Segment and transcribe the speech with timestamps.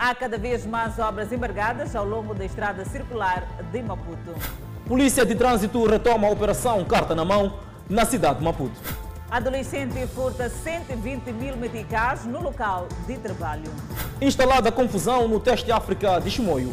[0.00, 4.32] Há cada vez mais obras embargadas ao longo da estrada circular de Maputo.
[4.86, 7.58] Polícia de Trânsito retoma a operação Carta na Mão
[7.90, 8.80] na cidade de Maputo.
[9.28, 13.72] Adolescente furta 120 mil meticais no local de trabalho.
[14.20, 16.72] Instalada confusão no teste África de Chimoio.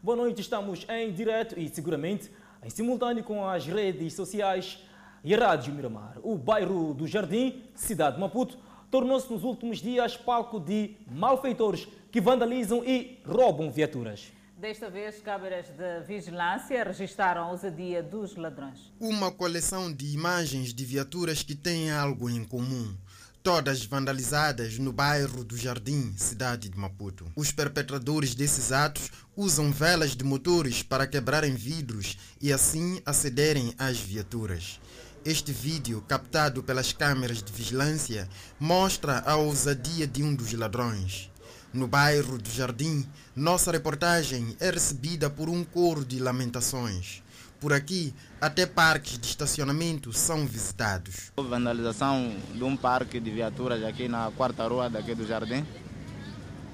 [0.00, 2.30] Boa noite, estamos em direto e seguramente
[2.64, 4.78] em simultâneo com as redes sociais
[5.24, 6.18] e a Rádio Miramar.
[6.22, 8.58] O bairro do Jardim, cidade de Maputo,
[8.90, 14.32] tornou-se nos últimos dias palco de malfeitores que vandalizam e roubam viaturas.
[14.56, 18.92] Desta vez, câmeras de vigilância registaram a ousadia dos ladrões.
[19.00, 22.94] Uma coleção de imagens de viaturas que têm algo em comum.
[23.42, 27.26] Todas vandalizadas no bairro do Jardim, cidade de Maputo.
[27.34, 33.98] Os perpetradores desses atos usam velas de motores para quebrarem vidros e assim acederem às
[33.98, 34.78] viaturas.
[35.24, 41.30] Este vídeo, captado pelas câmeras de vigilância, mostra a ousadia de um dos ladrões.
[41.72, 47.22] No bairro do Jardim, nossa reportagem é recebida por um coro de lamentações.
[47.60, 51.30] Por aqui, até parques de estacionamento são visitados.
[51.36, 55.64] Houve vandalização de um parque de viaturas aqui na quarta rua daqui do Jardim,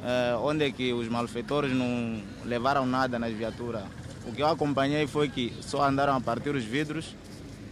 [0.03, 3.85] eh, onde é que os malfeitores não levaram nada nas viaturas.
[4.25, 7.15] O que eu acompanhei foi que só andaram a partir os vidros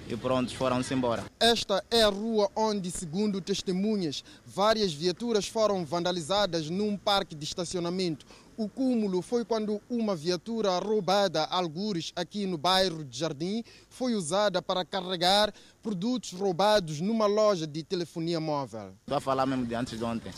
[0.08, 1.24] e pronto, foram-se embora.
[1.40, 8.24] Esta é a rua onde, segundo testemunhas, várias viaturas foram vandalizadas num parque de estacionamento.
[8.56, 14.14] O cúmulo foi quando uma viatura roubada a algures aqui no bairro de Jardim foi
[14.14, 18.94] usada para carregar produtos roubados numa loja de telefonia móvel.
[19.02, 20.32] Estou a falar mesmo de antes de ontem,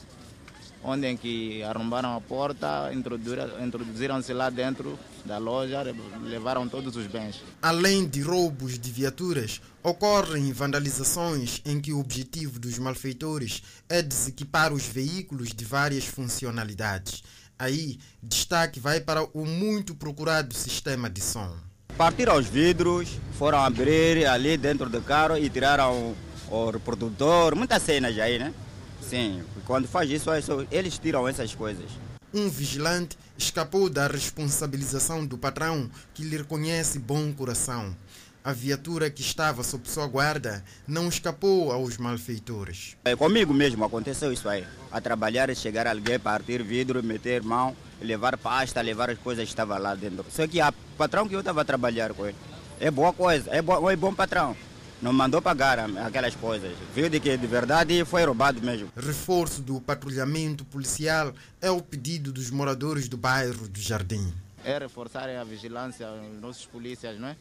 [0.89, 5.85] onde em que arrombaram a porta, introduziram-se lá dentro da loja,
[6.23, 7.43] levaram todos os bens.
[7.63, 14.73] Além de roubos de viaturas, ocorrem vandalizações em que o objetivo dos malfeitores é desequipar
[14.73, 17.23] os veículos de várias funcionalidades.
[17.59, 21.57] Aí, destaque vai para o muito procurado sistema de som.
[21.97, 26.15] Partiram os vidros, foram abrir ali dentro do carro e tiraram
[26.49, 28.55] o reprodutor, muitas cenas aí, né?
[29.03, 30.31] Sim, quando faz isso,
[30.71, 31.91] eles tiram essas coisas.
[32.33, 37.97] Um vigilante escapou da responsabilização do patrão, que lhe reconhece bom coração.
[38.45, 42.97] A viatura que estava sob sua guarda não escapou aos malfeitores.
[43.05, 44.65] É, comigo mesmo aconteceu isso aí.
[44.93, 49.79] A trabalhar, chegar alguém, partir vidro, meter mão, levar pasta, levar as coisas que estavam
[49.79, 50.25] lá dentro.
[50.31, 52.37] Só que o patrão que eu estava a trabalhar com ele,
[52.79, 54.57] é boa coisa, é, bo é bom patrão
[55.01, 56.77] não mandou pagar aquelas coisas.
[56.95, 58.91] Viu de que de verdade foi roubado mesmo.
[58.97, 64.33] Reforço do patrulhamento policial é o pedido dos moradores do bairro do Jardim.
[64.65, 67.37] É reforçarem a vigilância, os nossos polícias, não é?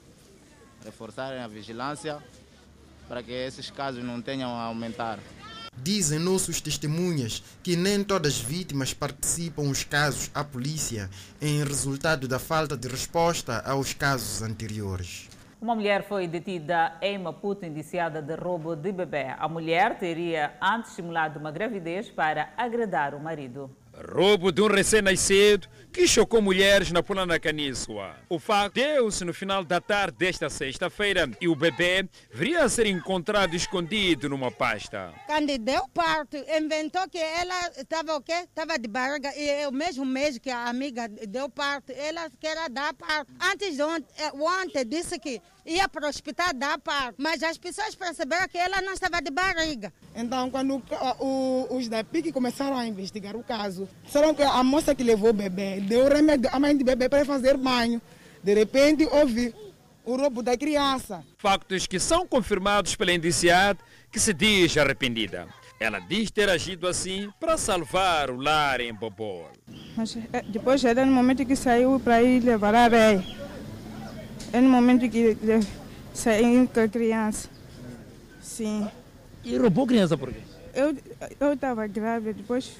[0.85, 2.19] Reforçarem a vigilância
[3.07, 5.19] para que esses casos não tenham a aumentar.
[5.81, 11.09] Dizem nossos testemunhas que nem todas as vítimas participam os casos à polícia
[11.41, 15.27] em resultado da falta de resposta aos casos anteriores.
[15.59, 19.33] Uma mulher foi detida em Maputo, indiciada de roubo de bebê.
[19.39, 23.67] A mulher teria antes simulado uma gravidez para agradar o marido.
[24.13, 28.17] Roubo de um recém-nascido que chocou mulheres na Polana Canísua.
[28.29, 32.85] O facto deu-se no final da tarde desta sexta-feira e o bebê viria a ser
[32.85, 35.11] encontrado escondido numa pasta.
[35.25, 38.45] Quando deu parto, inventou que ela estava o quê?
[38.47, 42.69] Estava de barriga e é o mesmo mês que a amiga deu parto, ela queria
[42.69, 43.33] dar parto.
[43.41, 47.57] Antes de ontem, eh, ontem disse que ia para o hospital dar parto, mas as
[47.57, 49.91] pessoas perceberam que ela não estava de barriga.
[50.15, 50.81] Então, quando
[51.19, 55.31] o, os da PIC começaram a investigar o caso, disseram que a moça que levou
[55.31, 58.01] o bebê deu remédio à mãe do bebê para fazer banho.
[58.43, 59.53] De repente, houve
[60.05, 61.23] o roubo da criança.
[61.37, 63.79] Factos que são confirmados pela indiciada,
[64.11, 65.47] que se diz arrependida.
[65.79, 69.49] Ela diz ter agido assim para salvar o lar em Bobol.
[69.95, 73.23] Mas eh, depois era no momento que saiu para ir levar a areia.
[74.51, 75.37] É no momento que
[76.13, 77.49] saiu com a criança.
[78.41, 78.87] Sim.
[79.43, 80.39] E roubou a criança por quê?
[81.39, 82.71] Eu estava grávida, depois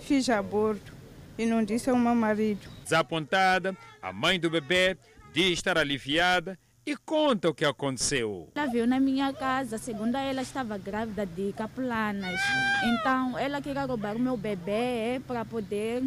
[0.00, 0.93] fiz aborto
[1.38, 2.68] e não disse ao meu marido.
[2.82, 4.96] Desapontada, a mãe do bebê
[5.32, 8.48] diz estar aliviada e conta o que aconteceu.
[8.54, 12.40] Ela veio na minha casa, segundo ela estava grávida de capulanas.
[12.84, 16.02] Então ela queria roubar o meu bebê para poder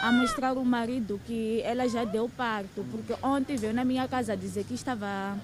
[0.00, 4.36] a mostrar ao marido que ela já deu parto, porque ontem veio na minha casa
[4.36, 5.38] dizer que estava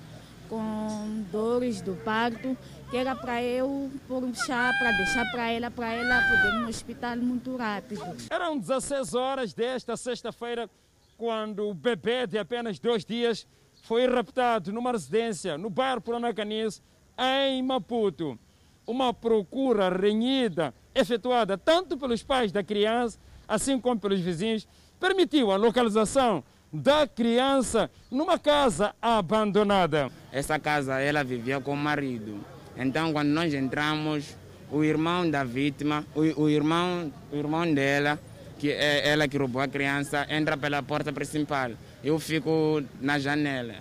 [0.48, 2.56] com dores do parto,
[2.93, 6.61] que era para eu pôr um chá para deixar para ela, para ela poder ir
[6.61, 8.05] no hospital muito rápido.
[8.29, 10.69] Eram 16 horas desta sexta-feira,
[11.17, 13.47] quando o bebê de apenas dois dias
[13.85, 16.83] foi raptado numa residência no bairro Puranacanis,
[17.17, 18.39] Em Maputo,
[18.87, 23.19] uma procura renhida efetuada tanto pelos pais da criança,
[23.49, 24.69] assim como pelos vizinhos,
[25.00, 30.11] permitiu a localização da criança numa casa abandonada.
[30.31, 32.51] Essa casa ela vivia com o marido.
[32.76, 34.36] Então, quando nós entramos,
[34.70, 38.19] o irmão da vítima, o, o irmão, o irmão dela,
[38.58, 41.72] que é ela que roubou a criança, entra pela porta principal.
[42.02, 43.74] Eu fico na janela.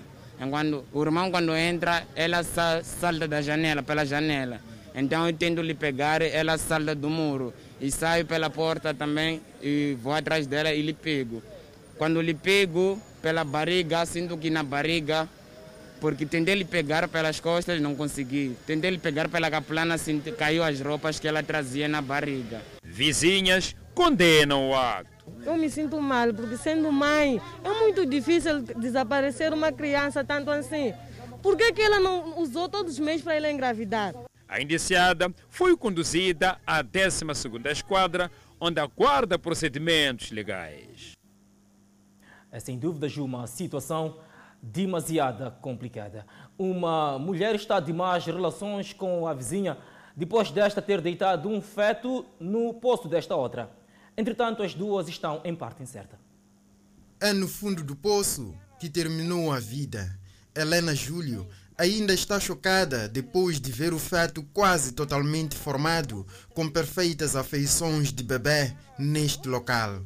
[0.49, 4.59] Quando, o irmão, quando entra, ela salta da janela, pela janela.
[4.93, 7.53] Então eu tento lhe pegar, ela salta do muro.
[7.79, 11.41] E saio pela porta também e vou atrás dela e lhe pego.
[11.97, 15.29] Quando lhe pego pela barriga, sinto que na barriga,
[16.01, 18.57] porque tentei lhe pegar pelas costas, não consegui.
[18.65, 22.59] Tentei lhe pegar pela caplana, sinto, caiu as roupas que ela trazia na barriga.
[22.83, 25.07] Vizinhas condenam o ato.
[25.45, 30.91] Eu me sinto mal, porque sendo mãe, é muito difícil desaparecer uma criança tanto assim.
[31.41, 34.15] Por que, que ela não usou todos os meios para ela engravidar?
[34.49, 41.11] A indiciada foi conduzida à 12ª Esquadra, onde aguarda procedimentos legais.
[42.51, 44.17] É sem dúvida, uma situação
[44.61, 46.25] demasiado complicada.
[46.57, 49.77] Uma mulher está de más relações com a vizinha
[50.15, 53.71] depois desta ter deitado um feto no poço desta outra.
[54.17, 56.19] Entretanto, as duas estão em parte incerta.
[57.19, 60.19] É no fundo do poço que terminou a vida.
[60.53, 61.47] Helena Júlio
[61.77, 68.23] ainda está chocada depois de ver o feto quase totalmente formado, com perfeitas afeições de
[68.23, 70.01] bebê neste local.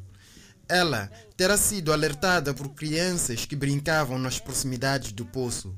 [0.68, 5.74] Ela terá sido alertada por crianças que brincavam nas proximidades do poço.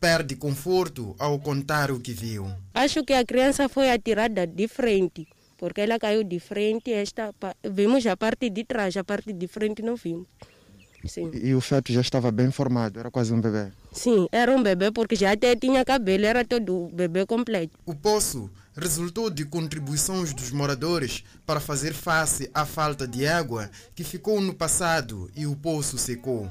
[0.00, 2.50] Perde conforto ao contar o que viu.
[2.72, 5.28] Acho que a criança foi atirada de frente,
[5.58, 6.90] porque ela caiu de frente.
[6.90, 10.26] Esta, vimos a parte de trás, a parte de frente não vimos.
[11.04, 11.30] Sim.
[11.34, 13.70] E o feto já estava bem formado, era quase um bebê?
[13.92, 17.78] Sim, era um bebê porque já até tinha cabelo, era todo bebê completo.
[17.86, 18.50] O poço
[18.80, 24.54] resultou de contribuições dos moradores para fazer face à falta de água que ficou no
[24.54, 26.50] passado e o poço secou.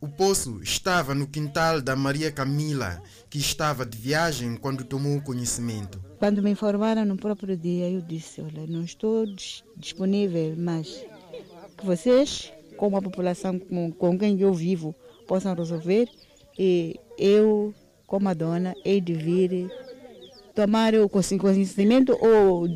[0.00, 6.02] O poço estava no quintal da Maria Camila, que estava de viagem quando tomou conhecimento.
[6.18, 9.26] Quando me informaram no próprio dia, eu disse: Olha, não estou
[9.76, 11.04] disponível, mas
[11.76, 14.94] que vocês como a população com, com quem eu vivo
[15.28, 16.08] possam resolver
[16.58, 17.74] e eu,
[18.06, 19.70] como a dona, hei de vir
[20.54, 22.66] tomar o conhecimento ou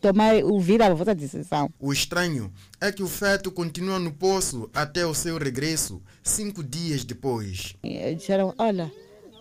[0.00, 1.70] tomar o vir a vossa decisão.
[1.78, 7.04] O estranho é que o feto continua no poço até o seu regresso, cinco dias
[7.04, 7.74] depois.
[7.82, 8.90] E disseram, olha,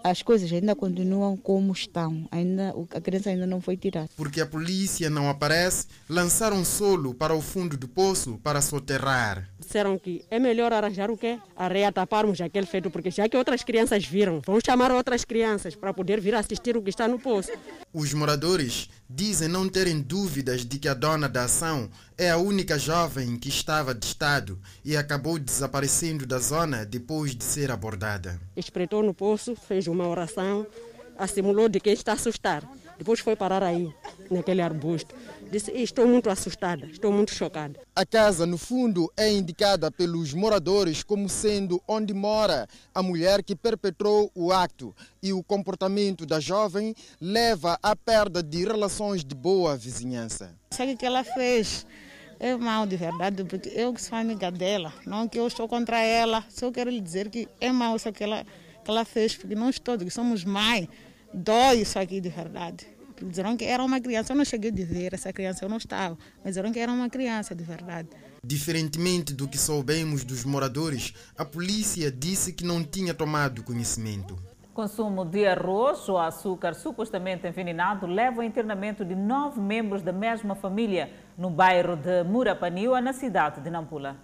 [0.04, 4.10] as coisas ainda continuam como estão, ainda, a criança ainda não foi tirada.
[4.18, 9.50] Porque a polícia não aparece, lançaram solo para o fundo do poço para soterrar.
[9.64, 11.40] Disseram que é melhor arranjar o quê?
[11.56, 15.94] Areia taparmos aquele feito, porque já que outras crianças viram, vão chamar outras crianças para
[15.94, 17.52] poder vir assistir o que está no poço.
[17.94, 22.78] Os moradores dizem não terem dúvidas de que a dona da ação é a única
[22.78, 28.40] jovem que estava de estado e acabou desaparecendo da zona depois de ser abordada.
[28.56, 30.68] Espreitou no poço, fez uma oração,
[31.18, 32.68] assimilou de quem está assustado.
[32.98, 33.92] Depois foi parar aí,
[34.30, 35.16] naquele arbusto.
[35.54, 37.80] Disse: Estou muito assustada, estou muito chocada.
[37.96, 43.56] A casa, no fundo, é indicada pelos moradores como sendo onde mora a mulher que
[43.56, 44.96] perpetrou o acto.
[45.22, 50.56] E o comportamento da jovem leva à perda de relações de boa vizinhança.
[50.72, 51.86] Sabe o que ela fez?
[52.40, 56.02] É mal de verdade, porque eu que sou amiga dela, não que eu estou contra
[56.02, 58.44] ela, só quero lhe dizer que é mal isso que ela,
[58.84, 60.90] que ela fez, porque nós todos somos mãe,
[61.32, 62.93] dói isso aqui de verdade.
[63.22, 66.18] Disseram que era uma criança, eu não cheguei a ver essa criança, eu não estava,
[66.44, 68.10] mas disseram que era uma criança de verdade.
[68.44, 74.38] Diferentemente do que soubemos dos moradores, a polícia disse que não tinha tomado conhecimento.
[74.74, 80.56] Consumo de arroz ou açúcar supostamente envenenado leva ao internamento de nove membros da mesma
[80.56, 84.18] família no bairro de Murapaniwa, na cidade de Nampula.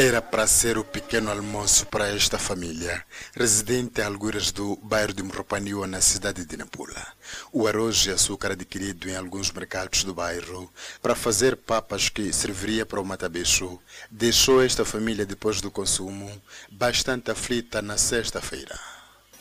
[0.00, 5.24] Era para ser o pequeno almoço para esta família, residente a alguras do bairro de
[5.24, 7.04] Murapaniwa, na cidade de Nampula.
[7.52, 12.86] O arroz e açúcar adquirido em alguns mercados do bairro para fazer papas que serviria
[12.86, 13.76] para o matabicho
[14.08, 16.30] deixou esta família, depois do consumo,
[16.70, 18.78] bastante aflita na sexta-feira.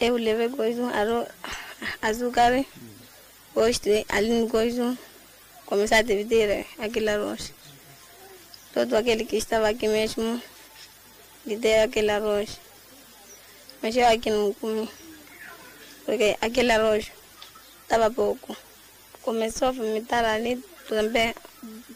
[0.02, 1.28] Eu levei coisa, arroz,
[2.02, 2.66] açúcar,
[3.54, 4.98] gosto, ali no coisa,
[5.68, 7.54] começar a dividir aquele arroz.
[8.78, 10.40] Todo aquele que estava aqui mesmo,
[11.48, 12.60] lhe dei aquele arroz.
[13.82, 14.88] Mas eu aqui não comi,
[16.06, 17.12] porque aquele arroz
[17.82, 18.56] estava pouco.
[19.24, 21.34] Começou a vomitar ali também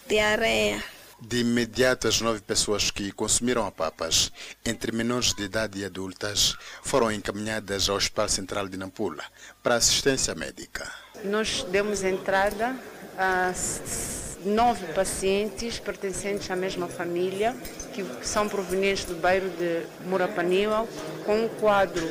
[0.08, 0.84] diarreia.
[1.22, 4.32] De imediato, as nove pessoas que consumiram a papas,
[4.66, 9.24] entre menores de idade e adultas, foram encaminhadas ao Hospital Central de Nampula
[9.62, 10.92] para assistência médica.
[11.26, 12.76] Nós demos entrada
[13.16, 13.54] a
[14.45, 17.55] nove pacientes pertencentes à mesma família,
[17.93, 20.88] que são provenientes do bairro de Murapaniwa,
[21.25, 22.10] com um quadro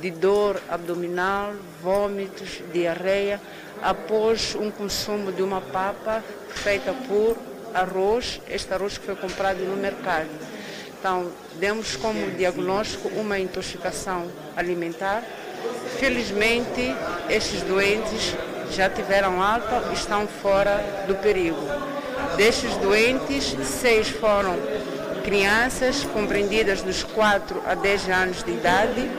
[0.00, 3.40] de dor abdominal, vômitos, diarreia,
[3.82, 7.36] após um consumo de uma papa feita por
[7.74, 10.28] arroz, este arroz que foi comprado no mercado.
[10.98, 15.22] Então, demos como diagnóstico uma intoxicação alimentar.
[15.98, 16.94] Felizmente,
[17.28, 18.34] estes doentes
[18.70, 21.60] já tiveram alta e estão fora do perigo.
[22.36, 24.56] Destes doentes, seis foram
[25.24, 29.10] crianças compreendidas dos 4 a 10 anos de idade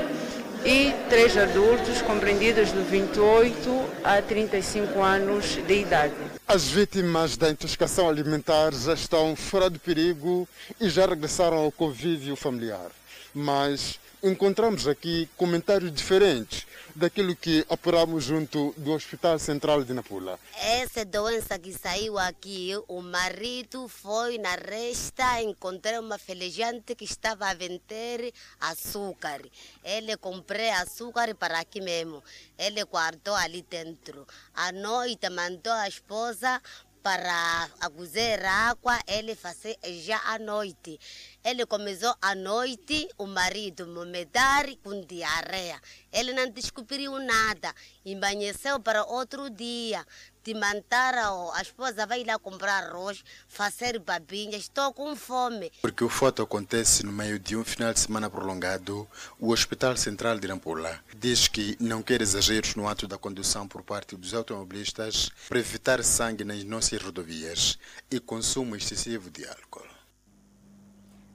[0.66, 6.14] e três adultos compreendidos de 28 a 35 anos de idade.
[6.48, 10.48] As vítimas da intoxicação alimentar já estão fora do perigo
[10.80, 12.92] e já regressaram ao convívio familiar.
[13.34, 20.40] Mas encontramos aqui comentários diferentes daquilo que apuramos junto do Hospital Central de Nampula.
[20.58, 27.48] Essa doença que saiu aqui, o marido foi na resta, encontrou uma felejante que estava
[27.48, 29.42] a vender açúcar.
[29.84, 32.24] Ele comprou açúcar para aqui mesmo.
[32.58, 34.28] Ele guardou ali dentro.
[34.54, 36.62] À noite mandou a esposa
[37.04, 41.00] para cozer água, ele fazia já à noite.
[41.44, 45.82] Ele começou à noite, o marido vomitar com diarreia.
[46.12, 47.74] Ele não descobriu nada.
[48.06, 50.06] Embanheceu para outro dia.
[50.44, 54.64] Te mandaram, a esposa vai lá comprar arroz, fazer babinhas.
[54.64, 55.72] Estou com fome.
[55.84, 59.08] Porque o fato acontece no meio de um final de semana prolongado,
[59.40, 63.84] o Hospital Central de Nampula diz que não quer exageros no ato da condução por
[63.84, 67.78] parte dos automobilistas para evitar sangue nas nossas rodovias
[68.10, 69.92] e consumo excessivo de álcool.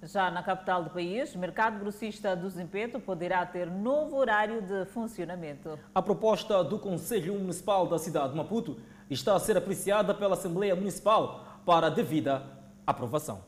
[0.02, 4.84] Já na capital do país, o mercado grossista do Zimpeto poderá ter novo horário de
[4.86, 5.78] funcionamento.
[5.94, 8.78] A proposta do Conselho Municipal da cidade de Maputo
[9.10, 12.42] está a ser apreciada pela Assembleia Municipal para devida
[12.86, 13.42] aprovação.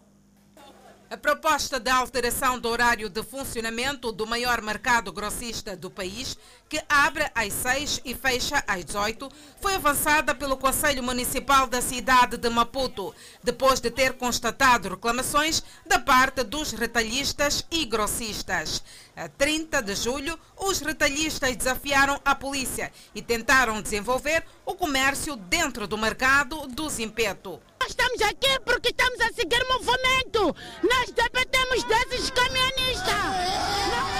[1.10, 6.36] A proposta de alteração do horário de funcionamento do maior mercado grossista do país,
[6.68, 9.26] que abre às 6 e fecha às 18,
[9.58, 15.98] foi avançada pelo Conselho Municipal da cidade de Maputo, depois de ter constatado reclamações da
[15.98, 18.82] parte dos retalhistas e grossistas.
[19.18, 25.88] A 30 de julho, os retalhistas desafiaram a polícia e tentaram desenvolver o comércio dentro
[25.88, 27.60] do mercado do Zimpeto.
[27.80, 30.54] Nós estamos aqui porque estamos a seguir movimento.
[30.84, 34.17] Nós dependemos desses caminhonistas.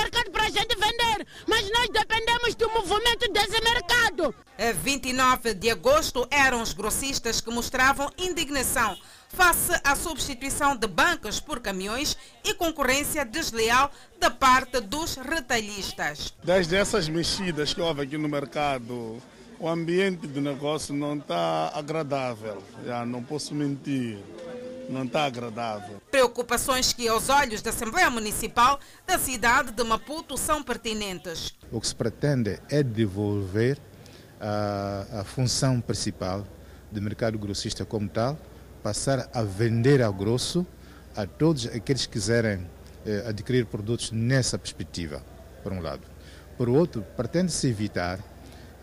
[0.00, 4.34] Mercados para a gente vender, mas nós dependemos do movimento desse mercado.
[4.56, 8.96] A 29 de agosto eram os grossistas que mostravam indignação
[9.28, 13.90] face à substituição de bancas por caminhões e concorrência desleal
[14.20, 16.32] da parte dos retalhistas.
[16.44, 19.20] Desde essas mexidas que houve aqui no mercado,
[19.58, 22.62] o ambiente do negócio não está agradável.
[22.86, 24.18] Já não posso mentir.
[24.88, 26.00] Não está agradável.
[26.10, 31.54] Preocupações que, aos olhos da Assembleia Municipal da cidade de Maputo, são pertinentes.
[31.70, 33.78] O que se pretende é devolver
[34.40, 36.46] a, a função principal
[36.90, 38.38] do mercado grossista como tal,
[38.82, 40.66] passar a vender ao grosso
[41.14, 42.66] a todos aqueles que quiserem
[43.04, 45.22] eh, adquirir produtos nessa perspectiva,
[45.62, 46.06] por um lado.
[46.56, 48.20] Por outro, pretende-se evitar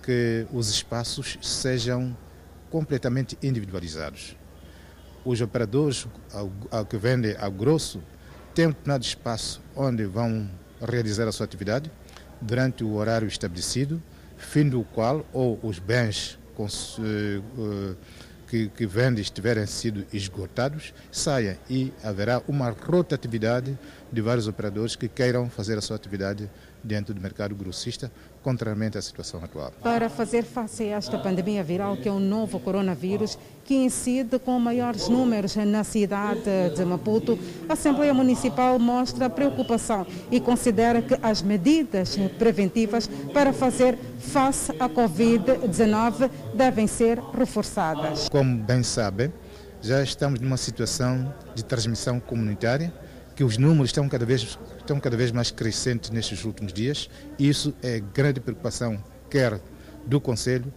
[0.04, 2.16] que os espaços sejam
[2.70, 4.36] completamente individualizados.
[5.26, 8.02] Os operadores ao, ao que vendem ao grosso
[8.54, 10.48] têm um determinado espaço onde vão
[10.80, 11.92] realizar a sua atividade
[12.40, 14.02] durante o horário estabelecido,
[14.38, 17.98] fim do qual ou os bens uh,
[18.48, 23.78] que, que vendem estiverem sido esgotados, saia e haverá uma rotatividade
[24.12, 26.50] de vários operadores que queiram fazer a sua atividade
[26.86, 28.12] dentro do mercado grossista,
[28.44, 29.74] contrariamente à situação atual.
[29.82, 34.60] Para fazer face a esta pandemia viral, que é um novo coronavírus, que incide com
[34.60, 36.42] maiores números na cidade
[36.76, 37.38] de Maputo,
[37.68, 44.88] a Assembleia Municipal mostra preocupação e considera que as medidas preventivas para fazer face à
[44.88, 48.30] Covid-19 devem ser reforçadas.
[48.30, 49.34] Como bem sabem,
[49.82, 52.94] já estamos numa situação de transmissão comunitária,
[53.36, 57.10] que os números estão cada vez, estão cada vez mais crescentes nestes últimos dias.
[57.38, 59.60] Isso é grande preocupação, quer
[60.06, 60.74] do Conselho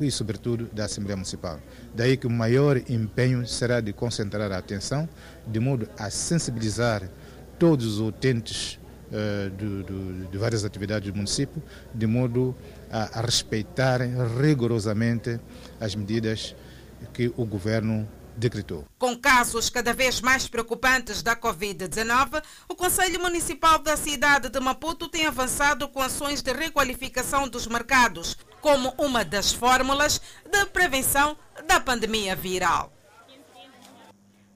[0.00, 1.58] e, sobretudo, da Assembleia Municipal.
[1.94, 5.08] Daí que o maior empenho será de concentrar a atenção,
[5.46, 7.08] de modo a sensibilizar
[7.58, 8.78] todos os utentes
[9.12, 11.62] eh, de, de, de, várias atividades do município,
[11.94, 12.54] de modo
[12.90, 15.40] a, a respeitarem rigorosamente
[15.80, 16.54] as medidas
[17.12, 18.84] que o governo decretou.
[18.98, 25.08] Com casos cada vez mais preocupantes da Covid-19, o Conselho Municipal da cidade de Maputo
[25.08, 31.80] tem avançado com ações de requalificação dos mercados, como uma das fórmulas de prevenção da
[31.80, 32.92] pandemia viral.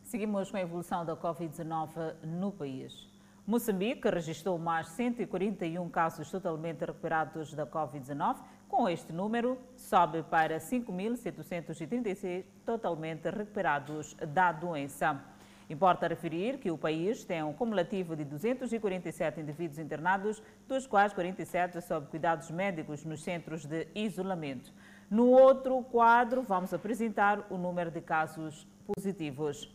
[0.05, 3.09] Seguimos com a evolução da Covid-19 no país.
[3.47, 8.37] Moçambique registrou mais 141 casos totalmente recuperados da Covid-19.
[8.71, 15.21] Com este número, sobe para 5.736 totalmente recuperados da doença.
[15.69, 21.81] Importa referir que o país tem um cumulativo de 247 indivíduos internados, dos quais 47
[21.81, 24.73] sob cuidados médicos nos centros de isolamento.
[25.11, 29.69] No outro quadro, vamos apresentar o número de casos positivos.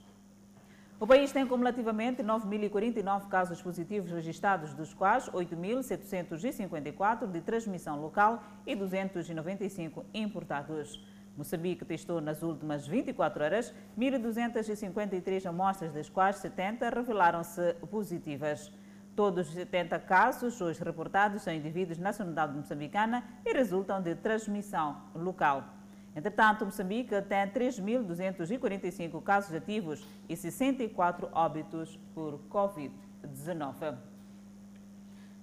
[0.97, 8.73] O país tem cumulativamente 9.049 casos positivos registrados, dos quais 8.754 de transmissão local e
[8.73, 11.05] 295 importados.
[11.35, 18.71] Moçambique testou nas últimas 24 horas 1.253 amostras, das quais 70 revelaram-se positivas.
[19.17, 25.01] Todos os 70 casos hoje reportados são indivíduos de nacionalidade moçambicana e resultam de transmissão
[25.13, 25.74] local.
[26.15, 33.97] Entretanto, Moçambique tem 3.245 casos ativos e 64 óbitos por Covid-19.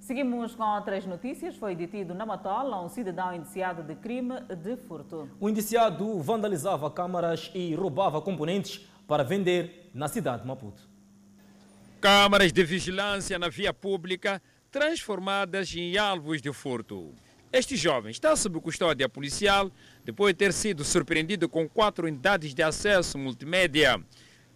[0.00, 1.56] Seguimos com outras notícias.
[1.56, 5.28] Foi detido na Matola um cidadão indiciado de crime de furto.
[5.38, 10.82] O indiciado vandalizava câmaras e roubava componentes para vender na cidade de Maputo.
[12.00, 17.14] Câmaras de vigilância na via pública transformadas em alvos de furto.
[17.52, 19.70] Este jovem está sob custódia policial
[20.02, 24.02] depois de ter sido surpreendido com quatro unidades de acesso multimédia.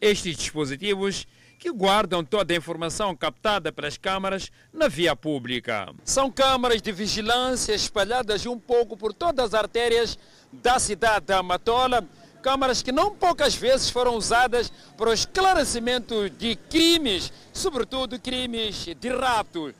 [0.00, 1.26] Estes dispositivos
[1.58, 5.92] que guardam toda a informação captada pelas câmaras na via pública.
[6.04, 10.18] São câmaras de vigilância espalhadas um pouco por todas as artérias
[10.50, 12.02] da cidade da Amatola,
[12.42, 19.08] câmaras que não poucas vezes foram usadas para o esclarecimento de crimes, sobretudo crimes de
[19.10, 19.74] rapto.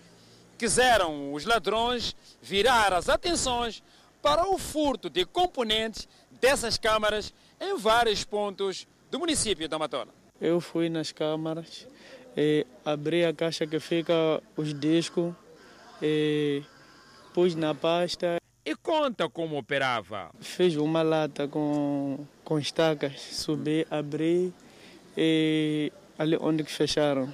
[0.59, 3.83] Quiseram os ladrões virar as atenções
[4.23, 6.09] para o furto de componentes
[6.41, 10.09] dessas câmaras em vários pontos do município da Amatola.
[10.41, 11.87] Eu fui nas câmaras,
[12.85, 15.35] abri a caixa que fica os discos,
[16.03, 16.63] e
[17.33, 18.41] pus na pasta.
[18.65, 20.31] E conta como operava.
[20.41, 24.53] Fiz uma lata com, com estacas, subi, abri
[25.17, 27.33] e ali onde que fecharam,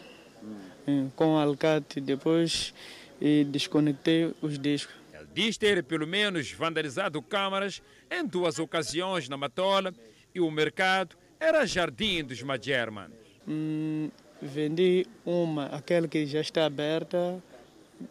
[1.16, 2.74] com alicate, depois
[3.24, 4.92] e desconectei os discos.
[5.14, 7.80] Ele diz ter pelo menos vandalizado câmaras
[8.10, 9.94] em duas ocasiões na Matola
[10.34, 13.12] e o mercado era Jardim dos Magermans.
[13.46, 17.40] Hum, vendi uma, aquela que já está aberta,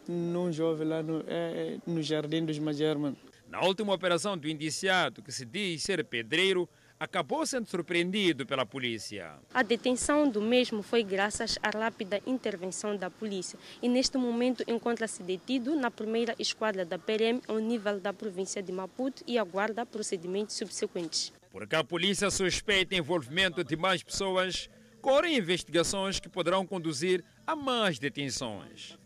[0.08, 3.16] num jovem lá no, é, no Jardim dos Magermans.
[3.50, 6.66] Na última operação do indiciado, que se diz ser pedreiro,
[7.02, 9.34] acabou sendo surpreendido pela polícia.
[9.52, 15.20] A detenção do mesmo foi graças à rápida intervenção da polícia e neste momento encontra-se
[15.20, 20.54] detido na primeira esquadra da PRM ao nível da província de Maputo e aguarda procedimentos
[20.54, 21.32] subsequentes.
[21.50, 27.98] Porque a polícia suspeita envolvimento de mais pessoas, correm investigações que poderão conduzir a mais
[27.98, 28.96] detenções.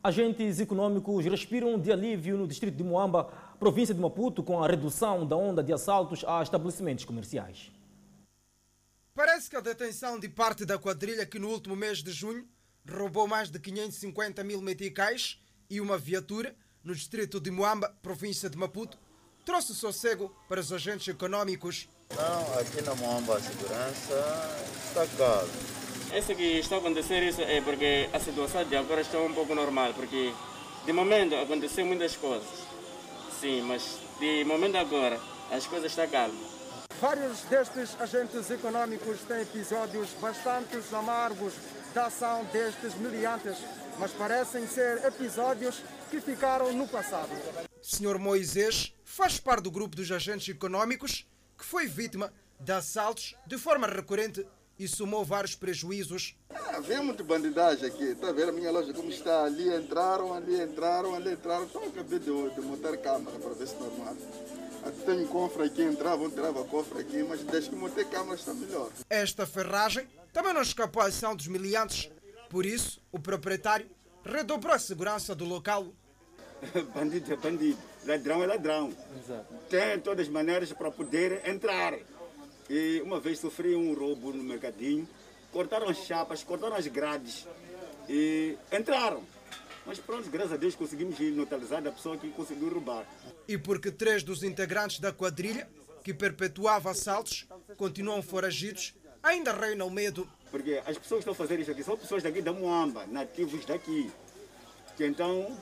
[0.00, 5.26] Agentes econômicos respiram de alívio no distrito de Moamba, província de Maputo, com a redução
[5.26, 7.70] da onda de assaltos a estabelecimentos comerciais.
[9.14, 12.46] Parece que a detenção de parte da quadrilha que no último mês de junho
[12.88, 18.56] roubou mais de 550 mil meticais e uma viatura no distrito de Moamba, província de
[18.56, 18.96] Maputo,
[19.44, 21.88] trouxe sossego para os agentes econômicos.
[22.14, 25.48] Não, aqui na Moamba a segurança está calma.
[26.16, 29.54] Isso que está a acontecer isso é porque a situação de agora está um pouco
[29.54, 30.32] normal, porque
[30.86, 32.67] de momento aconteceu muitas coisas.
[33.40, 35.20] Sim, mas de momento agora
[35.52, 36.58] as coisas estão calmas.
[37.00, 41.52] Vários destes agentes econômicos têm episódios bastante amargos
[41.94, 43.56] da ação destes miliantes,
[43.96, 47.30] mas parecem ser episódios que ficaram no passado.
[47.80, 51.24] Senhor Moisés faz parte do grupo dos agentes econômicos
[51.56, 54.44] que foi vítima de assaltos de forma recorrente
[54.78, 56.36] e somou vários prejuízos.
[56.50, 58.04] Ah, vem muito bandidagem aqui.
[58.04, 59.44] Está a ver a minha loja como está?
[59.44, 61.64] Ali entraram, ali entraram, ali entraram.
[61.64, 64.16] Então acabei de, de montar câmara para ver se normal.
[65.04, 68.90] Tenho cofre aqui, entravam, tirava cofre aqui, mas desde que montei câmara está melhor.
[69.10, 72.10] Esta ferragem também não escapou à ação dos miliantes.
[72.48, 73.90] Por isso, o proprietário
[74.24, 75.92] redobrou a segurança do local.
[76.94, 78.92] bandido é bandido, ladrão é ladrão.
[79.18, 79.54] Exato.
[79.68, 81.94] Tem todas as maneiras para poder entrar.
[82.68, 85.08] E uma vez sofri um roubo no mercadinho,
[85.52, 87.46] cortaram as chapas, cortaram as grades
[88.08, 89.22] e entraram.
[89.86, 93.06] Mas pronto, graças a Deus conseguimos neutralizar a pessoa que conseguiu roubar.
[93.46, 95.66] E porque três dos integrantes da quadrilha,
[96.04, 100.28] que perpetuava assaltos, continuam foragidos, ainda reina o medo.
[100.50, 103.64] Porque as pessoas que estão a fazer isso aqui são pessoas daqui da Moamba, nativos
[103.64, 104.10] daqui.
[104.94, 105.56] Que então,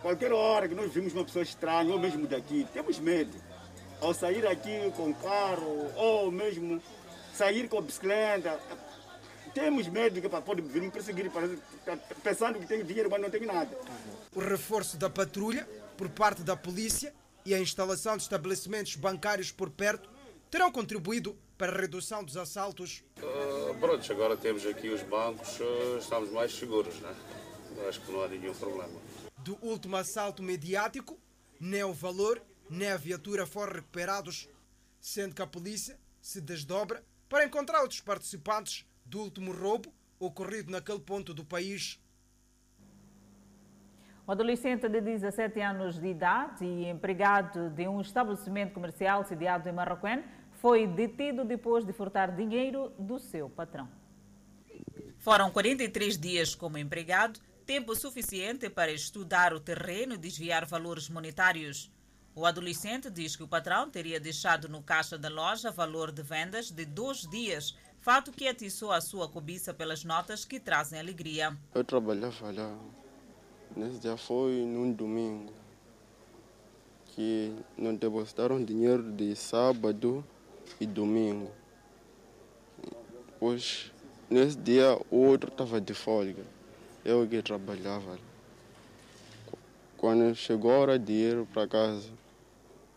[0.00, 3.36] qualquer hora que nós vimos uma pessoa estranha, ou mesmo daqui, temos medo.
[4.02, 6.82] Ao sair aqui com carro, ou mesmo
[7.32, 8.58] sair com bicicleta,
[9.54, 11.30] temos medo que pode vir me perseguir,
[12.20, 13.78] pensando que tenho dinheiro, mas não tenho nada.
[14.34, 17.14] O reforço da patrulha por parte da polícia
[17.46, 20.10] e a instalação de estabelecimentos bancários por perto
[20.50, 23.04] terão contribuído para a redução dos assaltos.
[23.18, 27.14] Uh, pronto, agora temos aqui os bancos, uh, estamos mais seguros, né?
[27.88, 29.00] Acho que não há nenhum problema.
[29.38, 31.16] Do último assalto mediático,
[31.60, 34.48] nem o valor nem a viatura foram recuperados,
[35.00, 41.00] sendo que a polícia se desdobra para encontrar outros participantes do último roubo ocorrido naquele
[41.00, 42.00] ponto do país.
[44.26, 49.72] O adolescente de 17 anos de idade e empregado de um estabelecimento comercial sediado em
[49.72, 50.22] Marroquém
[50.60, 53.88] foi detido depois de furtar dinheiro do seu patrão.
[55.18, 61.90] Foram 43 dias como empregado, tempo suficiente para estudar o terreno e desviar valores monetários.
[62.34, 66.70] O adolescente diz que o patrão teria deixado no caixa da loja valor de vendas
[66.70, 71.56] de dois dias fato que atiçou a sua cobiça pelas notas que trazem alegria.
[71.72, 72.76] Eu trabalhava lá.
[73.76, 75.52] Nesse dia foi num domingo
[77.06, 80.24] que não depositaram dinheiro de sábado
[80.80, 81.50] e domingo.
[83.38, 83.92] Pois
[84.28, 86.44] nesse dia o outro estava de folga.
[87.04, 88.18] Eu que trabalhava.
[89.96, 92.10] Quando chegou a hora de ir para casa,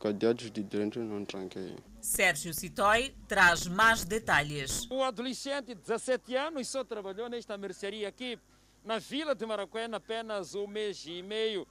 [0.06, 1.76] cadeados de dentro não tranquei.
[2.00, 4.88] Sérgio Citói traz mais detalhes.
[4.92, 8.38] O adolescente de 17 anos só trabalhou nesta mercearia aqui
[8.84, 11.68] na vila de Maracuena apenas um mês e meio.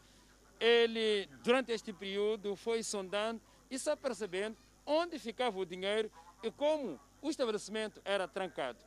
[0.58, 6.10] Ele, durante este período, foi sondando e só percebendo onde ficava o dinheiro
[6.42, 8.80] e como o estabelecimento era trancado.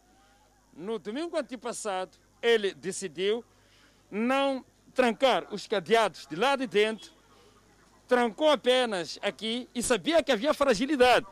[0.74, 3.46] No domingo antepassado, ele decidiu
[4.12, 7.17] não trancar os cadeados de lá de dentro
[8.08, 11.26] trancou apenas aqui e sabia que havia fragilidade.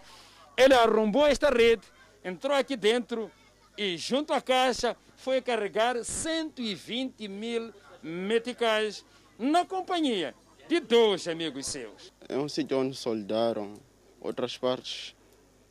[0.57, 1.83] Ele arrombou esta rede,
[2.23, 3.31] entrou aqui dentro
[3.77, 9.05] e, junto à caixa, foi carregar 120 mil meticais
[9.39, 10.35] na companhia
[10.67, 12.13] de dois amigos seus.
[12.27, 13.73] É um sítio onde soldaram,
[14.19, 15.15] outras partes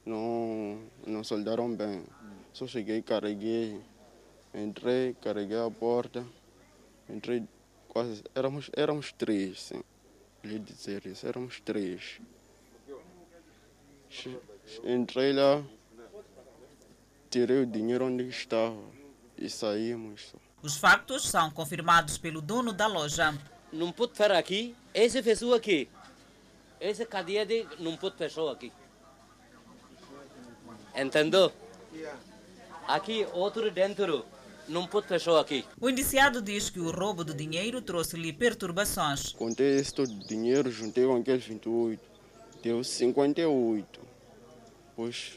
[0.04, 2.04] não, não soldaram bem.
[2.52, 3.80] Só cheguei, carreguei,
[4.54, 6.24] entrei, carreguei a porta,
[7.08, 7.42] entrei
[7.88, 9.82] quase, éramos, éramos três, sim
[10.46, 11.26] lhe dizer isso.
[11.26, 12.20] Éramos três.
[14.84, 15.62] Entrei lá,
[17.30, 18.78] tirei o dinheiro onde estava
[19.36, 20.34] e saímos.
[20.62, 23.36] Os factos são confirmados pelo dono da loja.
[23.72, 25.88] Não pode ficar aqui, essa pessoa aqui.
[26.80, 28.72] Essa cadeia de não pode fechar aqui.
[30.94, 31.52] Entendeu?
[32.86, 34.24] Aqui outro dentro
[34.68, 35.64] não pode fechar aqui.
[35.80, 39.32] O indiciado diz que o roubo do dinheiro trouxe-lhe perturbações.
[39.32, 42.00] Contei esse todo dinheiro, juntei com aqueles 28,
[42.62, 44.00] deu 58.
[44.96, 45.32] Pois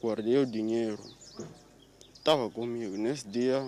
[0.00, 1.02] guardei o dinheiro.
[2.14, 2.96] Estava comigo.
[2.96, 3.66] Nesse dia,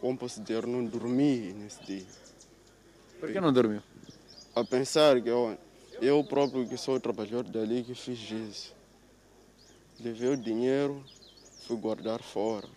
[0.00, 2.06] como posso dizer, não dormi nesse dia.
[3.18, 3.82] Por que não dormiu?
[4.54, 5.56] A pensar que eu,
[6.00, 8.74] eu próprio que sou trabalhador dali que fiz isso.
[10.00, 11.02] Levei o dinheiro,
[11.66, 12.68] fui guardar fora.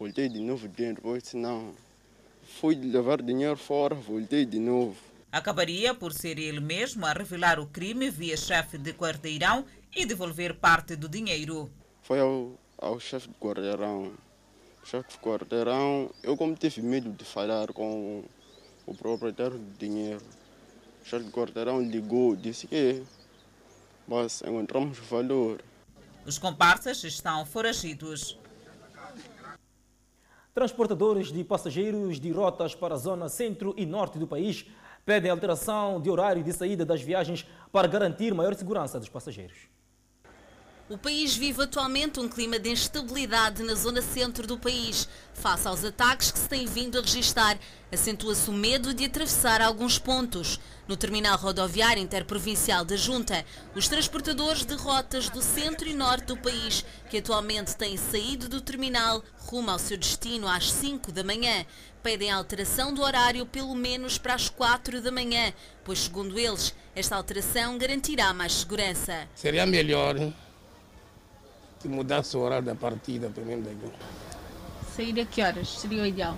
[0.00, 1.74] Voltei de novo dentro, pois não.
[2.58, 4.96] Fui levar dinheiro fora, voltei de novo.
[5.30, 9.62] Acabaria por ser ele mesmo a revelar o crime via chefe de quarteirão
[9.94, 11.70] e devolver parte do dinheiro.
[12.02, 14.14] Foi ao, ao chefe de quarteirão.
[14.84, 18.24] Chefe de quarteirão, eu como tive medo de falar com
[18.86, 20.22] o proprietário do dinheiro.
[21.04, 23.02] O chefe de quarteirão ligou, disse que
[24.08, 25.62] mas encontramos o valor.
[26.24, 28.38] Os comparsas estão foragidos.
[30.52, 34.66] Transportadores de passageiros de rotas para a zona centro e norte do país
[35.06, 39.68] pedem alteração de horário de saída das viagens para garantir maior segurança dos passageiros.
[40.90, 45.08] O país vive atualmente um clima de instabilidade na zona centro do país.
[45.32, 47.56] Face aos ataques que se têm vindo a registrar,
[47.92, 50.58] acentua-se o medo de atravessar alguns pontos.
[50.88, 56.36] No terminal rodoviário interprovincial da Junta, os transportadores de rotas do centro e norte do
[56.36, 61.64] país, que atualmente têm saído do terminal rumo ao seu destino às 5 da manhã,
[62.02, 65.52] pedem alteração do horário pelo menos para as 4 da manhã,
[65.84, 69.28] pois, segundo eles, esta alteração garantirá mais segurança.
[69.36, 70.16] Seria melhor
[71.80, 73.92] se mudasse o horário da partida, pelo menos daqui.
[74.94, 76.36] Sair a que horas seria o ideal?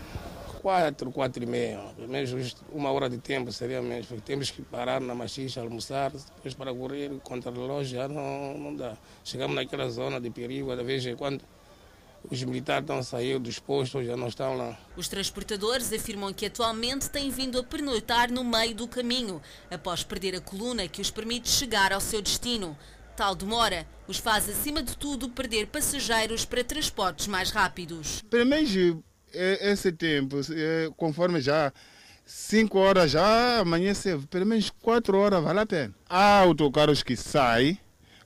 [0.62, 1.80] quatro, quatro e meia.
[1.96, 4.06] Pelo menos uma hora de tempo seria mesmo.
[4.06, 8.56] Porque temos que parar na machixa, almoçar, depois para correr contra o relógio já não,
[8.56, 8.96] não dá.
[9.24, 11.42] Chegamos naquela zona de perigo, às vezes quando
[12.30, 14.78] os militares estão a sair dos postos, já não estão lá.
[14.96, 20.36] Os transportadores afirmam que atualmente têm vindo a pernoitar no meio do caminho, após perder
[20.36, 22.78] a coluna que os permite chegar ao seu destino.
[23.16, 28.22] Tal demora os faz, acima de tudo, perder passageiros para transportes mais rápidos.
[28.30, 28.70] Pelo menos
[29.32, 30.36] esse tempo,
[30.96, 31.72] conforme já
[32.24, 35.94] 5 horas já amanhece, pelo menos 4 horas vale a pena.
[36.08, 37.78] Há autocarros que saem,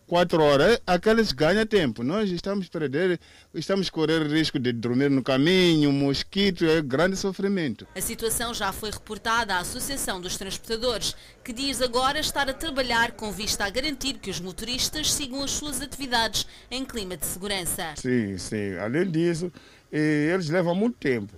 [0.06, 2.04] 4 horas, aqueles ganham tempo.
[2.04, 3.18] Nós estamos perder,
[3.52, 7.86] estamos correr risco de dormir no caminho, mosquito, é grande sofrimento.
[7.94, 13.12] A situação já foi reportada à Associação dos Transportadores, que diz agora estar a trabalhar
[13.12, 17.94] com vista a garantir que os motoristas sigam as suas atividades em clima de segurança.
[17.96, 18.76] Sim, sim.
[18.76, 19.52] Além disso,
[19.90, 21.32] eles levam muito tempo.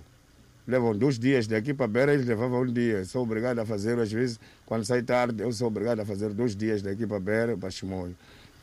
[0.67, 3.03] Levam dois dias daqui para Beira, eles levavam um dia.
[3.03, 6.55] Sou obrigado a fazer, às vezes, quando sai tarde, eu sou obrigado a fazer dois
[6.55, 8.15] dias daqui para Beira, para Chimoio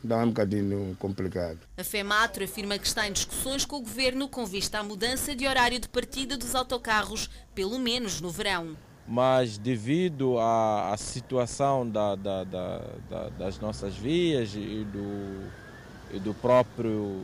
[0.03, 1.59] dá um bocadinho complicado.
[1.77, 5.47] A FEMATRO afirma que está em discussões com o governo com vista à mudança de
[5.47, 8.75] horário de partida dos autocarros, pelo menos no verão.
[9.07, 15.49] Mas devido à, à situação da, da, da, das nossas vias e do,
[16.13, 17.21] e do próprio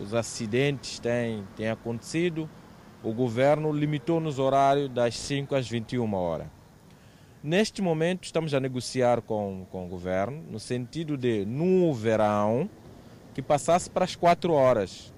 [0.00, 2.48] os acidentes têm, têm acontecido,
[3.02, 6.46] o governo limitou nos horários das 5 às 21 horas.
[7.46, 12.70] Neste momento, estamos a negociar com, com o governo, no sentido de, no verão,
[13.34, 15.12] que passasse para as 4 horas.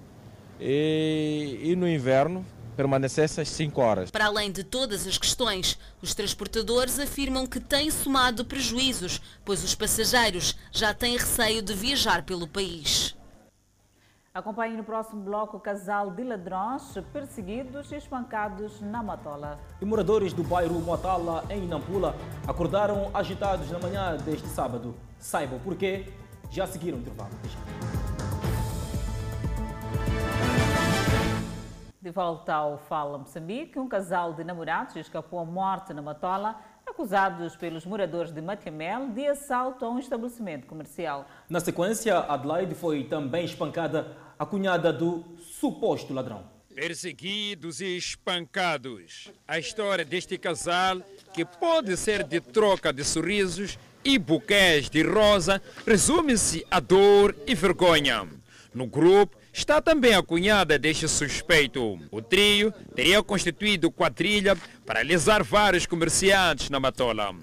[0.59, 4.11] E, e no inverno, permanecesse às 5 horas.
[4.11, 9.73] Para além de todas as questões, os transportadores afirmam que têm somado prejuízos, pois os
[9.73, 13.15] passageiros já têm receio de viajar pelo país.
[14.37, 19.57] Acompanhe no próximo bloco o casal de ladrões perseguidos e espancados na Matola.
[19.81, 22.15] E moradores do bairro Motala, em Nampula,
[22.47, 24.93] acordaram agitados na manhã deste sábado.
[25.17, 26.13] Saibam porquê,
[26.51, 27.31] já seguiram o intervalo.
[31.99, 36.57] De volta ao Fala Moçambique, um casal de namorados escapou à morte na Matola
[36.97, 41.25] acusados pelos moradores de Matiamel de assalto a um estabelecimento comercial.
[41.49, 45.23] Na sequência, Adelaide foi também espancada, a cunhada do
[45.59, 46.43] suposto ladrão.
[46.73, 49.31] Perseguidos e espancados.
[49.47, 51.01] A história deste casal,
[51.33, 57.55] que pode ser de troca de sorrisos e buquês de rosa, resume-se a dor e
[57.55, 58.27] vergonha.
[58.73, 61.99] No grupo está também a cunhada deste suspeito.
[62.11, 67.35] O trio teria constituído quadrilha para alisar vários comerciantes na Matola.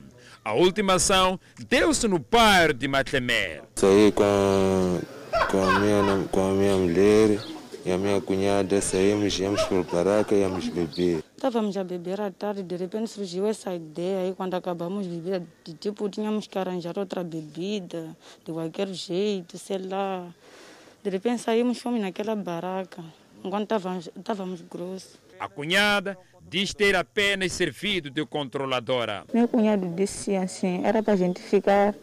[0.45, 3.63] A última ação deu-se no bairro de Matlemé.
[3.75, 5.01] Saí com,
[5.51, 7.39] com, a minha, com a minha mulher
[7.85, 11.23] e a minha cunhada, saímos, íamos para o Paraca e íamos beber.
[11.37, 15.43] Estávamos a beber à tarde, de repente surgiu essa ideia, e quando acabamos de beber,
[15.63, 20.27] de, tipo, tínhamos que arranjar outra bebida, de qualquer jeito, sei lá.
[21.03, 23.05] De repente saímos, fomos naquela baraca,
[23.45, 25.19] enquanto estávamos, estávamos grossos.
[25.39, 26.17] A cunhada
[26.49, 29.25] diz ter apenas servido de controladora.
[29.35, 31.95] Meu cunhado disse assim, era para a gente ficar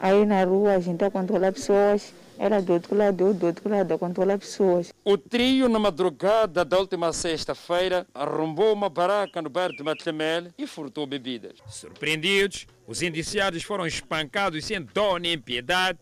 [0.00, 2.12] aí na rua, a gente a controlar pessoas.
[2.38, 4.92] Era do outro lado, do outro lado, a controlar pessoas.
[5.04, 10.66] O trio, na madrugada da última sexta-feira, arrombou uma baraca no bairro de Matlamel e
[10.66, 11.58] furtou bebidas.
[11.68, 15.98] Surpreendidos, os indiciados foram espancados sem dó nem piedade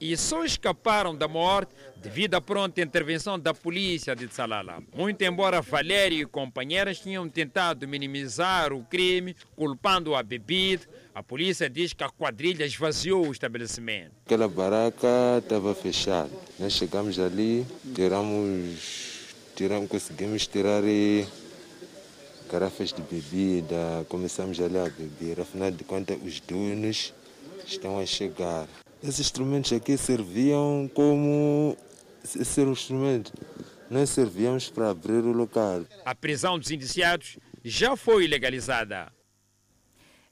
[0.00, 4.82] e só escaparam da morte devido à pronta intervenção da polícia de Tsalala.
[4.94, 11.70] Muito embora Valério e companheiras tinham tentado minimizar o crime, culpando a bebida, a polícia
[11.70, 14.12] diz que a quadrilha esvaziou o estabelecimento.
[14.26, 16.30] Aquela baraca estava fechada.
[16.58, 20.82] Nós chegamos ali, tiramos, tiramos conseguimos tirar
[22.50, 25.40] garrafas de bebida, começamos ali a beber.
[25.40, 27.14] Afinal de contas, os donos
[27.64, 28.66] estão a chegar.
[29.00, 31.76] Esses instrumentos aqui serviam como
[32.24, 33.32] ser um instrumento.
[33.88, 35.84] Nós servíamos para abrir o local.
[36.04, 39.12] A prisão dos indiciados já foi legalizada.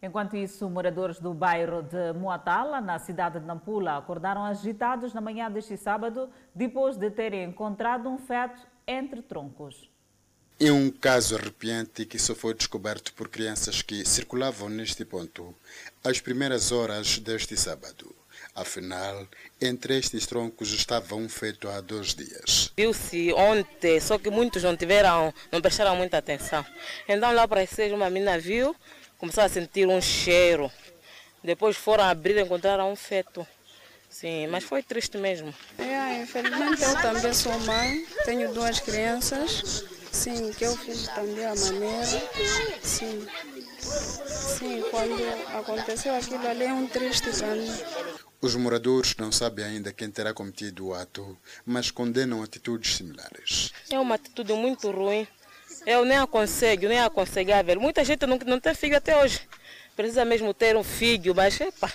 [0.05, 5.49] Enquanto isso, moradores do bairro de Moatala, na cidade de Nampula, acordaram agitados na manhã
[5.49, 9.88] deste sábado depois de terem encontrado um feto entre troncos.
[10.59, 15.55] É um caso arrepiante que só foi descoberto por crianças que circulavam neste ponto
[16.03, 18.12] às primeiras horas deste sábado.
[18.57, 19.27] Afinal,
[19.61, 22.73] entre estes troncos estava um feito há dois dias.
[22.77, 26.65] Viu-se ontem, só que muitos não tiveram, não prestaram muita atenção.
[27.09, 28.75] Então lá para seis uma menina viu,
[29.23, 30.69] começou a sentir um cheiro.
[31.45, 33.47] Depois foram abrir e encontraram um feto.
[34.11, 35.55] Sim, mas foi triste mesmo.
[35.79, 41.55] É, infelizmente eu também sou mãe, tenho duas crianças Sim, que eu fiz também a
[41.55, 42.05] maneira.
[42.83, 43.25] Sim.
[43.79, 47.73] Sim, quando aconteceu aquilo ali é um triste para mim.
[48.41, 53.73] Os moradores não sabem ainda quem terá cometido o ato, mas condenam atitudes similares.
[53.89, 55.29] É uma atitude muito ruim.
[55.85, 57.81] Eu nem aconselho, nem aconselhável.
[57.81, 59.40] Muita gente não, não tem filho até hoje.
[59.97, 61.92] Precisa mesmo ter um filho, mas epa,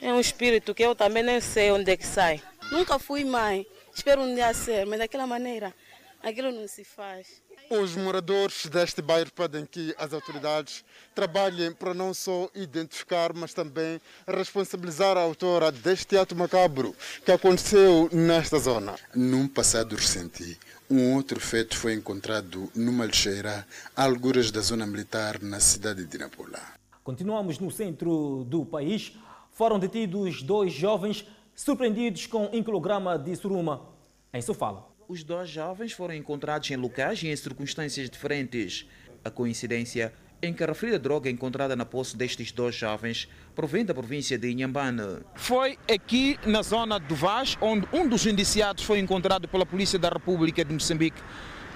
[0.00, 2.42] é um espírito que eu também nem sei onde é que sai.
[2.70, 3.66] Nunca fui mãe.
[3.94, 5.74] Espero um dia ser, mas daquela maneira,
[6.22, 7.42] aquilo não se faz.
[7.68, 14.00] Os moradores deste bairro pedem que as autoridades trabalhem para não só identificar, mas também
[14.26, 18.96] responsabilizar a autora deste ato macabro que aconteceu nesta zona.
[19.14, 20.58] Num passado recente,
[20.90, 26.18] um outro feto foi encontrado numa lixeira, a alguras da zona militar, na cidade de
[26.18, 26.60] Nampula.
[27.04, 29.12] Continuamos no centro do país.
[29.52, 31.24] Foram detidos dois jovens
[31.54, 33.88] surpreendidos com um quilograma de suruma
[34.34, 34.88] em Sofala.
[35.08, 38.84] Os dois jovens foram encontrados em locais e em circunstâncias diferentes.
[39.24, 43.92] A coincidência em que a referida droga encontrada na posse destes dois jovens provém da
[43.92, 45.18] província de Inhambane.
[45.34, 50.08] Foi aqui na zona do Vaz onde um dos indiciados foi encontrado pela Polícia da
[50.08, 51.20] República de Moçambique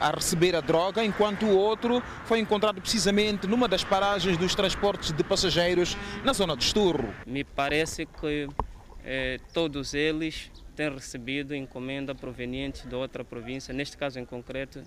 [0.00, 5.12] a receber a droga, enquanto o outro foi encontrado precisamente numa das paragens dos transportes
[5.12, 7.14] de passageiros na zona do Esturro.
[7.26, 8.48] Me parece que
[9.04, 14.82] eh, todos eles têm recebido encomenda proveniente de outra província, neste caso em concreto,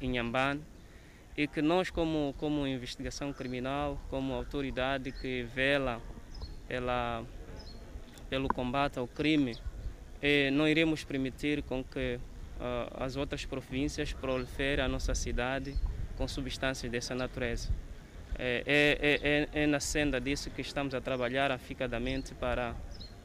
[0.00, 0.62] Inhambane,
[1.36, 6.00] e que nós, como, como investigação criminal, como autoridade que vela
[6.66, 7.24] pela,
[8.30, 9.56] pelo combate ao crime,
[10.22, 12.18] eh, não iremos permitir com que
[12.58, 15.74] uh, as outras províncias proliferem a nossa cidade
[16.16, 17.68] com substâncias dessa natureza.
[18.38, 22.74] É, é, é, é, na senda disso que estamos a trabalhar aficadamente para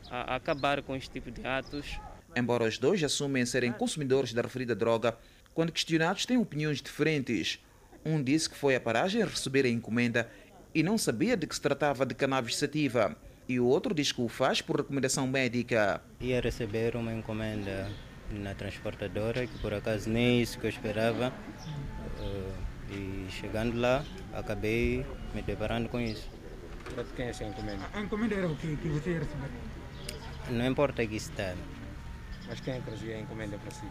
[0.10, 2.00] a, acabar com este tipo de atos.
[2.36, 5.18] Embora os dois assumem serem consumidores da referida droga,
[5.54, 7.60] quando questionados têm opiniões diferentes.
[8.06, 10.30] Um disse que foi à paragem receber a encomenda
[10.74, 13.16] e não sabia de que se tratava de cannabis sativa.
[13.48, 16.02] E o outro diz que o faz por recomendação médica.
[16.20, 17.90] Ia receber uma encomenda
[18.32, 21.34] na transportadora, que por acaso nem isso que eu esperava.
[22.20, 26.30] Uh, e chegando lá, acabei me deparando com isso.
[26.96, 27.86] Para quem é essa encomenda?
[27.94, 29.50] A encomenda era o que, que você ia receber?
[30.50, 31.54] Não importa que está.
[32.48, 33.86] Mas quem trazia a encomenda para si?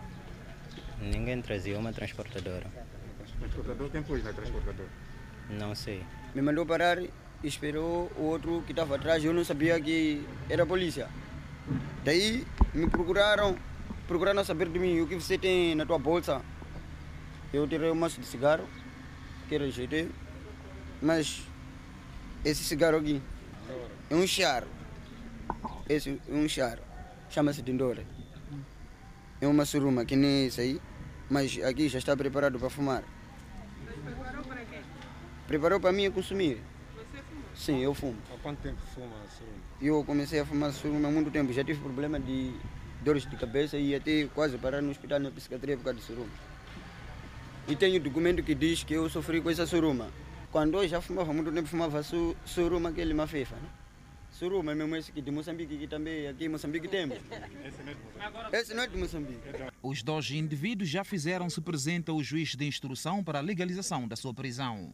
[1.01, 2.67] Ninguém trazia, uma transportadora.
[3.41, 3.91] Transportador?
[3.91, 4.89] Quem pôs na transportadora?
[5.49, 6.05] Não sei.
[6.35, 7.11] Me mandou parar e
[7.43, 9.25] esperou o outro que estava atrás.
[9.25, 11.09] Eu não sabia que era polícia.
[12.05, 13.57] Daí me procuraram,
[14.07, 16.43] procuraram saber de mim o que você tem na tua bolsa.
[17.53, 18.65] Eu tirei um maço de cigarro,
[19.49, 20.09] que rejeitei,
[21.03, 21.43] mas
[22.45, 23.21] esse cigarro aqui
[24.09, 24.69] é um charo.
[25.89, 26.81] Esse é um charo,
[27.29, 28.05] chama-se Tindora.
[29.41, 30.81] É uma suruma que nem isso aí,
[31.29, 33.03] mas aqui já está preparado para fumar.
[35.51, 36.63] Preparou para mim consumir.
[36.95, 37.43] Você fuma?
[37.57, 38.17] Sim, eu fumo.
[38.33, 39.57] Há quanto tempo fuma suruma?
[39.83, 41.53] Eu comecei a fumar suruma há muito tempo.
[41.53, 42.53] Já tive problema de
[43.03, 46.31] dores de cabeça e até quase parar no hospital na psiquiatria por causa de suruma.
[47.67, 50.09] E tenho documento que diz que eu sofri com essa suruma.
[50.53, 53.69] Quando eu já fumava há muito tempo, fumava su, suruma, aquele mafefa, né?
[54.31, 57.19] Suruma mesmo esse aqui de Moçambique, que também aqui em Moçambique temos.
[58.53, 59.41] Esse não é de Moçambique.
[59.83, 64.33] Os dois indivíduos já fizeram-se presente ao juiz de instrução para a legalização da sua
[64.33, 64.93] prisão.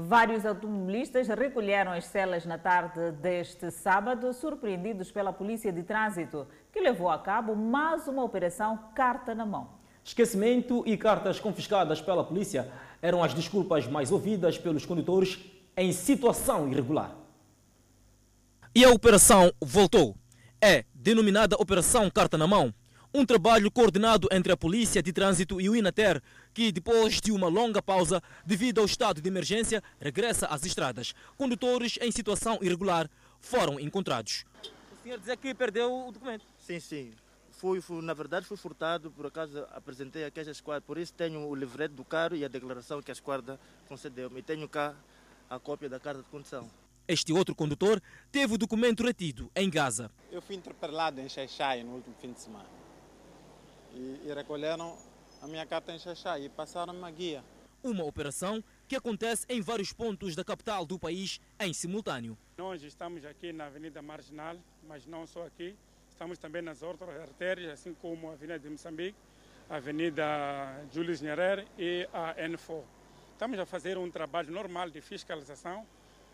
[0.00, 6.78] Vários automobilistas recolheram as celas na tarde deste sábado, surpreendidos pela Polícia de Trânsito, que
[6.78, 9.70] levou a cabo mais uma operação carta na mão.
[10.04, 12.70] Esquecimento e cartas confiscadas pela polícia
[13.02, 15.40] eram as desculpas mais ouvidas pelos condutores
[15.76, 17.16] em situação irregular.
[18.72, 20.14] E a operação voltou.
[20.62, 22.72] É denominada Operação Carta na Mão.
[23.12, 26.22] Um trabalho coordenado entre a Polícia de Trânsito e o Inater,
[26.54, 31.14] que depois de uma longa pausa devido ao estado de emergência, regressa às estradas.
[31.36, 33.08] Condutores em situação irregular
[33.40, 34.44] foram encontrados.
[34.92, 36.44] O senhor dizer que perdeu o documento?
[36.58, 37.12] Sim, sim.
[37.52, 41.40] Fui, fui, na verdade, fui furtado, por acaso apresentei aqui a esquadra, por isso tenho
[41.48, 43.58] o livreto do carro e a declaração que a esquadra
[43.88, 44.38] concedeu-me.
[44.38, 44.94] E tenho cá
[45.50, 46.70] a cópia da carta de condução.
[47.08, 50.10] Este outro condutor teve o documento retido em Gaza.
[50.30, 52.68] Eu fui interpelado em Xaixai no último fim de semana.
[53.94, 54.96] E, e recolheram
[55.40, 57.42] a minha carta em Xaixai e passaram uma guia.
[57.82, 62.36] Uma operação que acontece em vários pontos da capital do país em simultâneo.
[62.56, 65.76] Nós estamos aqui na Avenida Marginal, mas não só aqui.
[66.10, 69.16] Estamos também nas outras artérias, assim como a Avenida de Moçambique,
[69.70, 70.24] a Avenida
[70.92, 72.82] Júlio Nyerere e a N4.
[73.32, 75.86] Estamos a fazer um trabalho normal de fiscalização,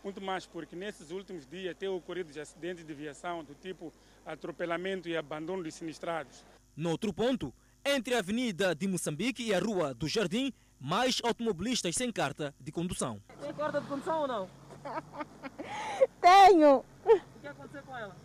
[0.03, 3.93] muito mais porque nesses últimos dias tem ocorrido acidentes de viação do tipo
[4.25, 6.43] atropelamento e abandono de sinistrados.
[6.75, 7.53] Noutro ponto,
[7.87, 12.71] Entre a Avenida de Moçambique e a Rua do Jardim, mais automobilistas sem carta de
[12.71, 13.21] condução.
[13.39, 14.49] Tem carta de condução ou não?
[16.19, 16.83] Tenho.
[17.05, 18.15] O que aconteceu com ela?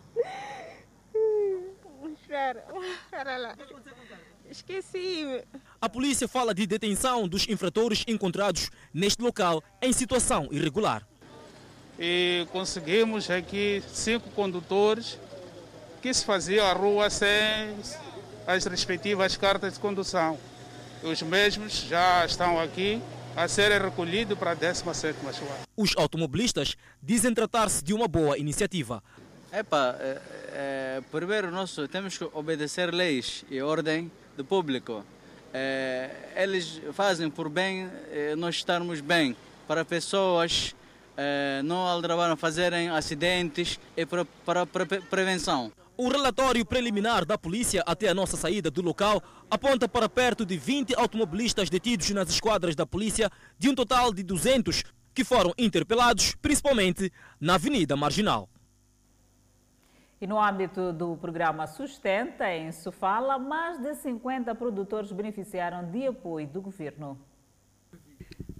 [2.11, 2.65] Espera,
[3.03, 3.55] espera lá.
[4.49, 5.43] Esqueci-me.
[5.79, 11.07] A polícia fala de detenção dos infratores encontrados neste local em situação irregular.
[11.99, 15.19] E conseguimos aqui cinco condutores
[16.01, 17.77] que se faziam a rua sem
[18.47, 20.37] as respectivas cartas de condução.
[21.03, 23.01] Os mesmos já estão aqui
[23.35, 25.55] a serem recolhidos para a 17ª esquadra.
[25.75, 29.01] Os automobilistas dizem tratar-se de uma boa iniciativa.
[29.51, 30.21] Epa, é,
[30.53, 35.03] é, primeiro nós temos que obedecer leis e ordem do público.
[35.53, 39.35] É, eles fazem por bem é, nós estarmos bem,
[39.67, 40.73] para pessoas
[41.17, 45.71] é, não aldrabarem, fazerem acidentes e para, para, para prevenção.
[46.03, 49.21] O relatório preliminar da polícia até a nossa saída do local
[49.51, 54.23] aponta para perto de 20 automobilistas detidos nas esquadras da polícia, de um total de
[54.23, 54.83] 200
[55.13, 58.49] que foram interpelados, principalmente na Avenida Marginal.
[60.19, 66.47] E no âmbito do programa Sustenta, em Sofala, mais de 50 produtores beneficiaram de apoio
[66.47, 67.15] do governo.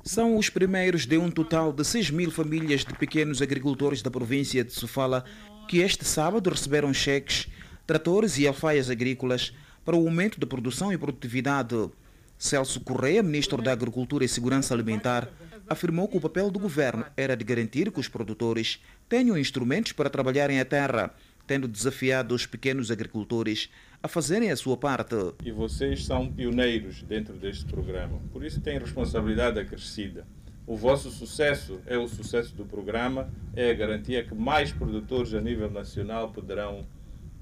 [0.03, 4.63] São os primeiros de um total de 6 mil famílias de pequenos agricultores da província
[4.63, 5.23] de Sofala
[5.71, 7.47] que este sábado receberam cheques,
[7.87, 9.53] tratores e alfaias agrícolas
[9.85, 11.89] para o aumento da produção e produtividade.
[12.37, 15.29] Celso Correia, ministro da Agricultura e Segurança Alimentar,
[15.69, 20.09] afirmou que o papel do governo era de garantir que os produtores tenham instrumentos para
[20.09, 21.15] trabalharem a terra,
[21.47, 23.69] tendo desafiado os pequenos agricultores
[24.03, 25.15] a fazerem a sua parte.
[25.41, 30.27] E vocês são pioneiros dentro deste programa, por isso têm responsabilidade acrescida.
[30.65, 35.41] O vosso sucesso é o sucesso do programa, é a garantia que mais produtores a
[35.41, 36.87] nível nacional poderão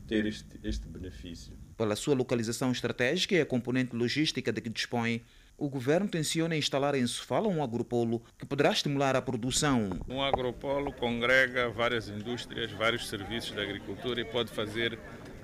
[0.08, 1.54] ter este, este benefício.
[1.78, 5.22] Pela sua localização estratégica e a componente logística de que dispõe,
[5.58, 9.90] o governo tenciona instalar em Sofala um agropolo que poderá estimular a produção.
[10.08, 14.98] Um agropolo congrega várias indústrias, vários serviços da agricultura e pode fazer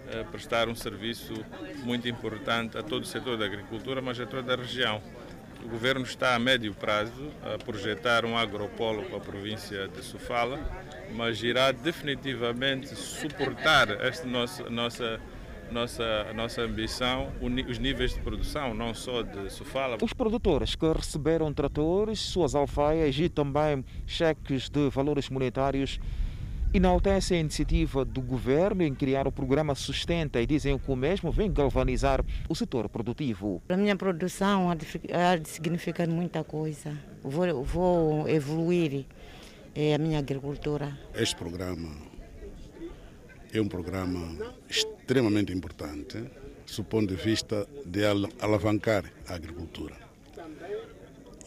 [0.07, 1.33] eh, prestar um serviço
[1.83, 5.01] muito importante a todo o setor da agricultura, mas a toda a região.
[5.65, 10.59] O governo está a médio prazo a projetar um agropolo para a província de Sofala,
[11.15, 15.19] mas irá definitivamente suportar esta nossa, nossa,
[15.71, 17.33] nossa, nossa ambição,
[17.67, 19.97] os níveis de produção, não só de Sofala.
[20.03, 25.99] Os produtores que receberam tratores, suas alfaias e também cheques de valores monetários
[26.77, 31.31] enaltece a iniciativa do governo em criar o programa Sustenta e dizem que o mesmo
[31.31, 33.61] vem galvanizar o setor produtivo.
[33.69, 36.97] A minha produção há de significar muita coisa.
[37.23, 39.05] Vou, vou evoluir
[39.73, 40.97] é, a minha agricultura.
[41.13, 41.95] Este programa
[43.53, 44.35] é um programa
[44.69, 46.23] extremamente importante
[46.75, 48.01] do ponto de vista de
[48.41, 49.95] alavancar a agricultura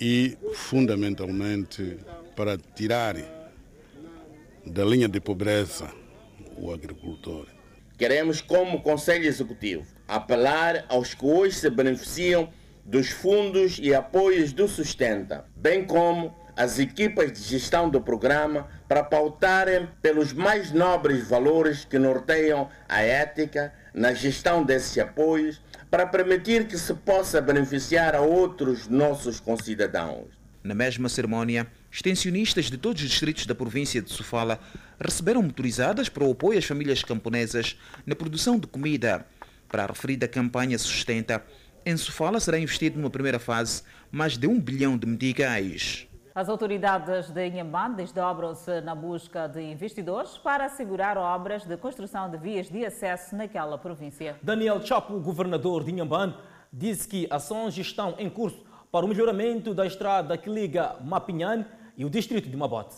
[0.01, 1.99] e, fundamentalmente,
[2.35, 3.17] para tirar
[4.67, 5.91] da linha de pobreza
[6.57, 7.47] o agricultor.
[7.97, 12.49] Queremos, como Conselho Executivo, apelar aos que hoje se beneficiam
[12.85, 19.05] dos fundos e apoios do Sustenta, bem como as equipas de gestão do programa para
[19.05, 26.67] pautarem pelos mais nobres valores que norteiam a ética na gestão desses apoios para permitir
[26.67, 30.27] que se possa beneficiar a outros nossos concidadãos.
[30.63, 34.61] Na mesma cerimónia, extensionistas de todos os distritos da província de Sofala
[35.01, 39.27] receberam motorizadas para o apoio às famílias camponesas na produção de comida.
[39.69, 41.45] Para a referida campanha Sustenta,
[41.85, 46.07] em Sofala será investido numa primeira fase mais de um bilhão de meticais.
[46.35, 52.39] As autoridades de Inhambane desdobram-se na busca de investidores para assegurar obras de construção de
[52.39, 54.37] vias de acesso naquela província.
[54.41, 56.35] Daniel Chapo, governador de Inhambane,
[56.73, 61.67] disse que ações estão em curso para o melhoramento da estrada que liga Mapinhane
[61.99, 62.95] e o distrito de Mabote.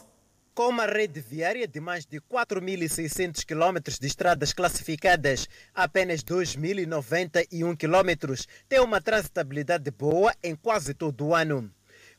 [0.55, 8.35] Com uma rede viária de mais de 4.600 km de estradas classificadas, apenas 2.091 km
[8.69, 11.73] têm uma transitabilidade boa em quase todo o ano.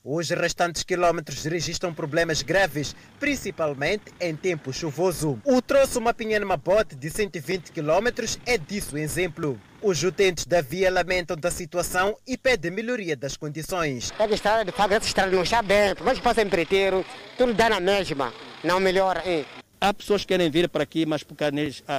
[0.04, 5.40] Os restantes quilômetros registram problemas graves, principalmente em tempo chuvoso.
[5.46, 8.08] O troço Mapinhane-Mabote de 120 km
[8.48, 9.62] é disso exemplo.
[9.84, 14.14] Os utentes da via lamentam da situação e pedem melhoria das condições.
[14.20, 17.04] É que estrada, de fato, essa estrada não está bem, mas passa empreiteiro,
[17.36, 18.32] tudo dá na mesma,
[18.64, 19.24] não melhora.
[19.26, 19.44] Hein?
[19.82, 21.50] Há pessoas que querem vir para aqui, mas porque a,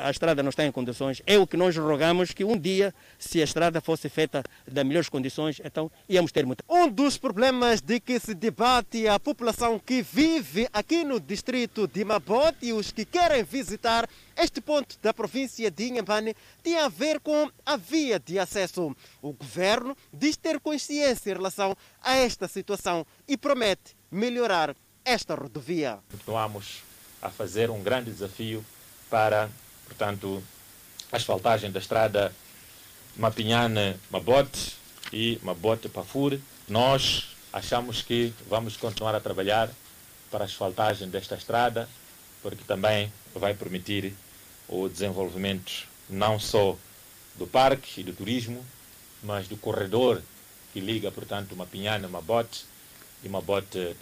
[0.07, 1.21] a, estrada não está em condições.
[1.27, 5.09] É o que nós rogamos que um dia, se a estrada fosse feita das melhores
[5.09, 6.65] condições, então íamos ter muito.
[6.69, 12.05] Um dos problemas de que se debate a população que vive aqui no distrito de
[12.05, 17.19] Mabote e os que querem visitar este ponto da província de Inhambane tem a ver
[17.19, 18.95] com a via de acesso.
[19.21, 25.99] O governo diz ter consciência em relação a esta situação e promete melhorar esta rodovia.
[26.11, 26.92] Continuamos
[27.23, 28.65] a fazer um grande desafio
[29.09, 29.49] para,
[29.87, 30.43] portanto,
[31.11, 32.35] a asfaltagem da estrada
[33.17, 34.75] Mapinhane-Mabote
[35.13, 36.43] e Mabote-Pafure.
[36.69, 39.71] Nós achamos que vamos continuar a trabalhar
[40.31, 41.89] para a asfaltagem desta estrada,
[42.43, 44.15] porque também vai permitir
[44.67, 46.77] o desenvolvimento não só
[47.37, 48.65] do parque e do turismo,
[49.23, 50.21] mas do corredor
[50.73, 52.65] que liga, portanto, Mapinhane, Mabote
[53.23, 53.95] e Mabote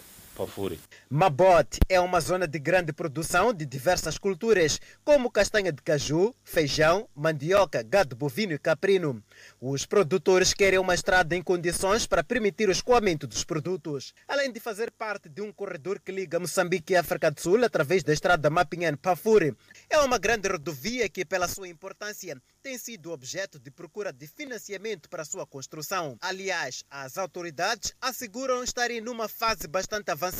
[1.07, 7.07] Mabote é uma zona de grande produção de diversas culturas, como castanha de caju, feijão,
[7.15, 9.23] mandioca, gado bovino e caprino.
[9.59, 14.59] Os produtores querem uma estrada em condições para permitir o escoamento dos produtos, além de
[14.59, 18.49] fazer parte de um corredor que liga Moçambique e África do Sul através da estrada
[18.49, 19.55] Mapinhane-Pafuri.
[19.89, 25.09] É uma grande rodovia que, pela sua importância, tem sido objeto de procura de financiamento
[25.09, 26.17] para sua construção.
[26.21, 30.30] Aliás, as autoridades asseguram estarem numa fase bastante avançada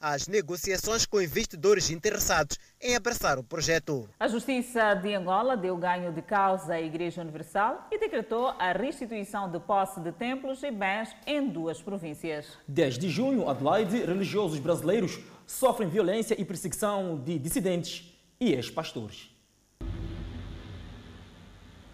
[0.00, 4.08] as negociações com investidores interessados em abraçar o projeto.
[4.18, 9.50] A Justiça de Angola deu ganho de causa à Igreja Universal e decretou a restituição
[9.50, 12.46] de posse de templos e bens em duas províncias.
[12.66, 18.04] Desde junho, Adelaide, religiosos brasileiros sofrem violência e perseguição de dissidentes
[18.40, 19.30] e ex-pastores.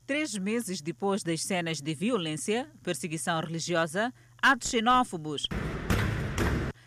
[0.07, 5.48] Três meses depois das cenas de violência, perseguição religiosa, atos xenófobos,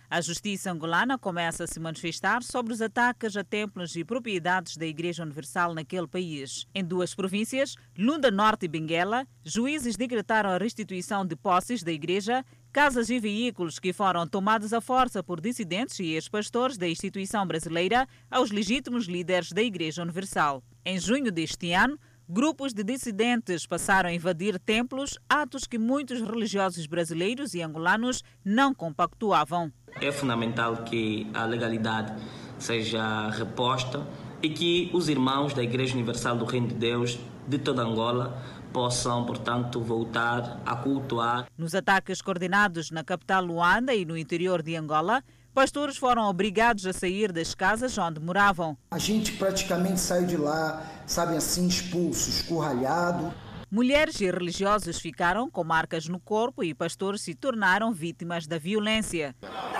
[0.09, 4.85] a justiça angolana começa a se manifestar sobre os ataques a templos e propriedades da
[4.85, 6.65] Igreja Universal naquele país.
[6.73, 12.43] Em duas províncias, Lunda Norte e Benguela, juízes decretaram a restituição de posses da Igreja
[12.71, 18.07] casas e veículos que foram tomados à força por dissidentes e ex-pastores da instituição brasileira
[18.29, 20.63] aos legítimos líderes da Igreja Universal.
[20.85, 21.99] Em junho deste ano,
[22.31, 28.71] Grupos de dissidentes passaram a invadir templos, atos que muitos religiosos brasileiros e angolanos não
[28.71, 29.73] compactuavam.
[29.99, 32.13] É fundamental que a legalidade
[32.59, 34.05] seja reposta
[34.43, 37.17] e que os irmãos da Igreja Universal do Reino de Deus
[37.47, 38.39] de toda Angola
[38.71, 41.47] possam, portanto, voltar a cultuar.
[41.57, 45.23] Nos ataques coordenados na capital Luanda e no interior de Angola,
[45.59, 48.77] pastores foram obrigados a sair das casas onde moravam.
[48.91, 53.33] A gente praticamente saiu de lá, sabe assim, expulso, escurralhado.
[53.69, 59.35] Mulheres e religiosos ficaram com marcas no corpo e pastores se tornaram vítimas da violência.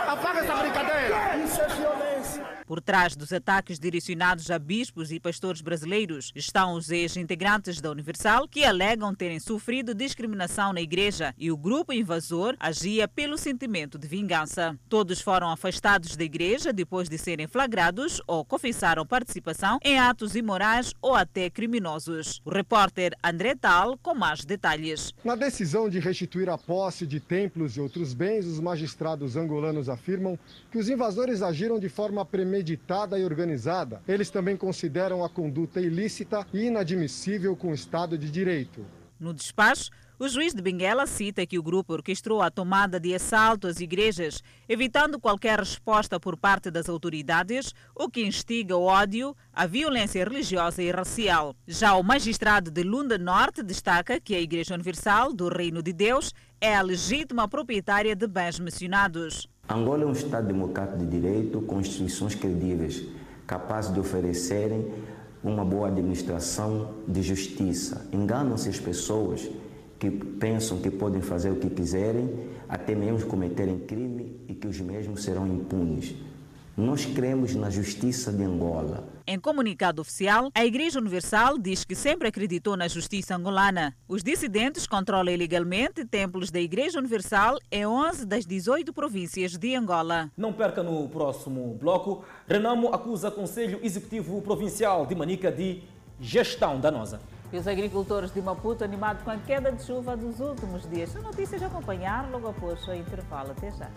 [0.06, 1.38] Apaga essa brincadeira!
[1.46, 1.99] Isso é violência!
[2.70, 8.48] Por trás dos ataques direcionados a bispos e pastores brasileiros estão os ex-integrantes da Universal
[8.48, 14.08] que alegam terem sofrido discriminação na igreja e o grupo invasor agia pelo sentimento de
[14.08, 14.78] vingança.
[14.88, 20.94] Todos foram afastados da igreja depois de serem flagrados ou confessaram participação em atos imorais
[21.02, 22.40] ou até criminosos.
[22.46, 25.12] O repórter André Tal com mais detalhes.
[25.24, 30.38] Na decisão de restituir a posse de templos e outros bens, os magistrados angolanos afirmam
[30.72, 34.02] que os invasores agiram de forma premeditada premeditada e organizada.
[34.08, 38.86] Eles também consideram a conduta ilícita e inadmissível com o Estado de Direito.
[39.20, 43.68] No despacho, o juiz de Benguela cita que o grupo orquestrou a tomada de assalto
[43.68, 49.66] às igrejas, evitando qualquer resposta por parte das autoridades, o que instiga o ódio, a
[49.66, 51.56] violência religiosa e racial.
[51.66, 56.34] Já o magistrado de Lunda Norte destaca que a Igreja Universal do Reino de Deus
[56.60, 59.48] é a legítima proprietária de bens mencionados.
[59.72, 63.06] Angola é um Estado democrático de direito com instituições credíveis,
[63.46, 64.92] capazes de oferecerem
[65.44, 68.08] uma boa administração de justiça.
[68.12, 69.48] Enganam-se as pessoas
[70.00, 74.82] que pensam que podem fazer o que quiserem, até mesmo cometerem crime e que os
[74.82, 76.16] mesmos serão impunes.
[76.80, 79.04] Nós cremos na justiça de Angola.
[79.28, 83.94] Em comunicado oficial, a Igreja Universal diz que sempre acreditou na justiça angolana.
[84.08, 90.32] Os dissidentes controlam ilegalmente templos da Igreja Universal em 11 das 18 províncias de Angola.
[90.38, 92.24] Não perca no próximo bloco.
[92.48, 95.84] Renamo acusa Conselho Executivo Provincial de Manica de
[96.18, 97.20] gestão danosa.
[97.52, 101.10] E os agricultores de Maputo animados com a queda de chuva dos últimos dias.
[101.10, 103.52] São notícias a acompanhar logo após o intervalo.
[103.52, 103.92] Até já.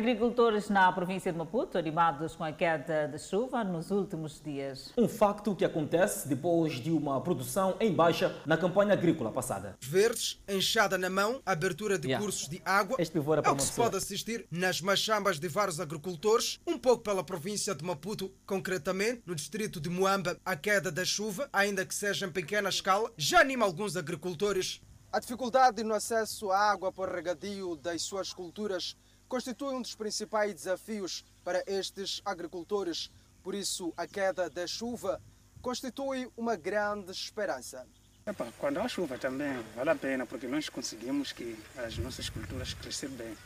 [0.00, 4.92] Agricultores na província de Maputo animados com a queda de chuva nos últimos dias.
[4.94, 9.74] Um facto que acontece depois de uma produção em baixa na campanha agrícola passada.
[9.80, 12.22] Verdes, enxada na mão, abertura de Yeah.
[12.22, 12.96] cursos de água.
[13.00, 16.60] Este pivô era É para o que se pode assistir nas machambas de vários agricultores,
[16.66, 20.36] um pouco pela província de Maputo, concretamente no distrito de Moamba.
[20.44, 24.78] A queda da chuva, ainda que seja em pequena escala, já anima alguns agricultores.
[25.10, 28.94] A dificuldade no acesso à água para regadio das suas culturas
[29.28, 33.10] constitui um dos principais desafios para estes agricultores.
[33.42, 35.20] Por isso, a queda da chuva
[35.60, 37.86] constitui uma grande esperança.
[38.26, 42.74] Epa, quando há chuva também vale a pena, porque nós conseguimos que as nossas culturas
[42.74, 43.36] crescer bem.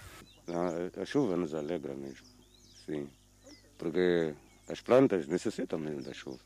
[0.48, 2.26] A, a chuva nos alegra mesmo,
[2.86, 3.10] sim.
[3.76, 4.34] Porque
[4.68, 6.40] as plantas necessitam mesmo da chuva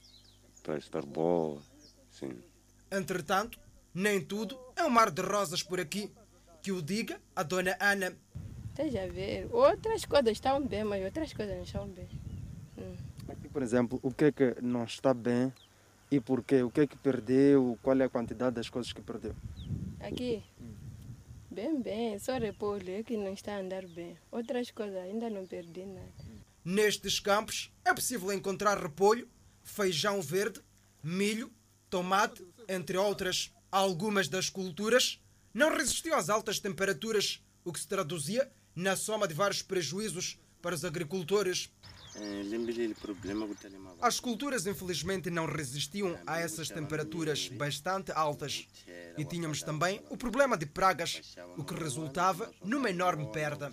[0.62, 1.62] para estar boa,
[2.10, 2.42] sim.
[2.90, 3.58] Entretanto,
[3.92, 6.12] nem tudo é um mar de rosas por aqui.
[6.60, 8.16] Que o diga a dona Ana.
[8.74, 9.46] Esteja a ver.
[9.52, 12.08] Outras coisas estão bem, mas outras coisas não estão bem.
[12.76, 12.96] Hum.
[13.28, 15.52] Aqui, por exemplo, o que é que não está bem
[16.10, 16.60] e porquê?
[16.64, 17.78] O que é que perdeu?
[17.80, 19.32] Qual é a quantidade das coisas que perdeu?
[20.00, 20.42] Aqui,
[21.48, 22.18] bem, bem.
[22.18, 24.18] Só repolho é que não está a andar bem.
[24.32, 26.10] Outras coisas ainda não perdi nada.
[26.64, 29.28] Nestes campos é possível encontrar repolho,
[29.62, 30.60] feijão verde,
[31.00, 31.48] milho,
[31.88, 33.52] tomate, entre outras.
[33.70, 35.22] Algumas das culturas
[35.54, 40.74] não resistiam às altas temperaturas, o que se traduzia na soma de vários prejuízos para
[40.74, 41.70] os agricultores.
[44.00, 48.66] As culturas, infelizmente, não resistiam a essas temperaturas bastante altas.
[49.18, 53.72] E tínhamos também o problema de pragas, o que resultava numa enorme perda.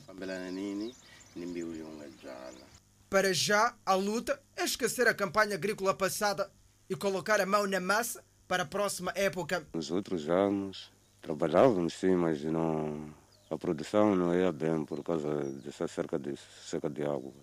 [3.10, 6.52] Para já, a luta é esquecer a campanha agrícola passada
[6.90, 9.68] e colocar a mão na massa para a próxima época.
[9.74, 10.92] Nos outros anos
[11.22, 13.14] trabalhávamos sim, mas não,
[13.52, 17.34] a produção não ia bem por causa dessa cerca de, cerca de água,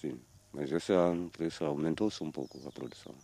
[0.00, 0.18] sim.
[0.50, 3.14] Mas esse ano, por isso, aumentou-se um pouco a produção,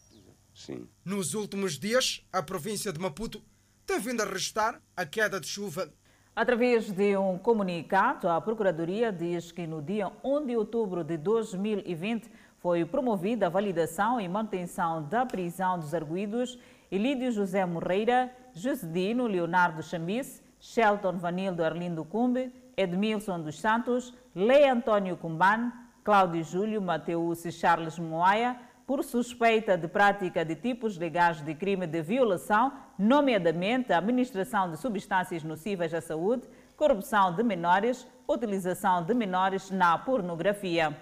[0.55, 0.87] sim.
[1.03, 3.43] Nos últimos dias, a província de Maputo
[3.87, 5.91] tem vindo a restar a queda de chuva.
[6.37, 12.31] Através de um comunicado, a Procuradoria diz que no dia 1 de outubro de 2020
[12.59, 16.59] foi promovida a validação e manutenção da prisão dos arguídos
[16.91, 25.15] Elídio José Moreira, Josedino Leonardo Chamice, Shelton Vanildo Arlindo Cumbe, Edmilson dos Santos, Lei Antônio
[25.15, 25.71] Cumban,
[26.03, 28.57] Cláudio Júlio Mateus Charles Moaia,
[28.87, 34.79] por suspeita de prática de tipos legais de crime de violação, nomeadamente a administração de
[34.79, 36.49] substâncias nocivas à saúde,
[36.79, 40.97] corrupção de menores, utilização de menores na pornografia.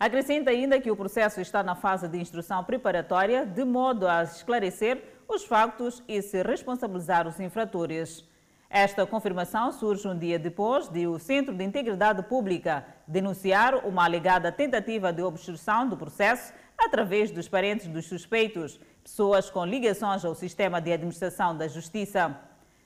[0.00, 5.20] Acrescenta ainda que o processo está na fase de instrução preparatória, de modo a esclarecer
[5.28, 8.31] os factos e se responsabilizar os infratores.
[8.74, 14.50] Esta confirmação surge um dia depois de o Centro de Integridade Pública denunciar uma alegada
[14.50, 20.80] tentativa de obstrução do processo através dos parentes dos suspeitos, pessoas com ligações ao sistema
[20.80, 22.34] de administração da Justiça.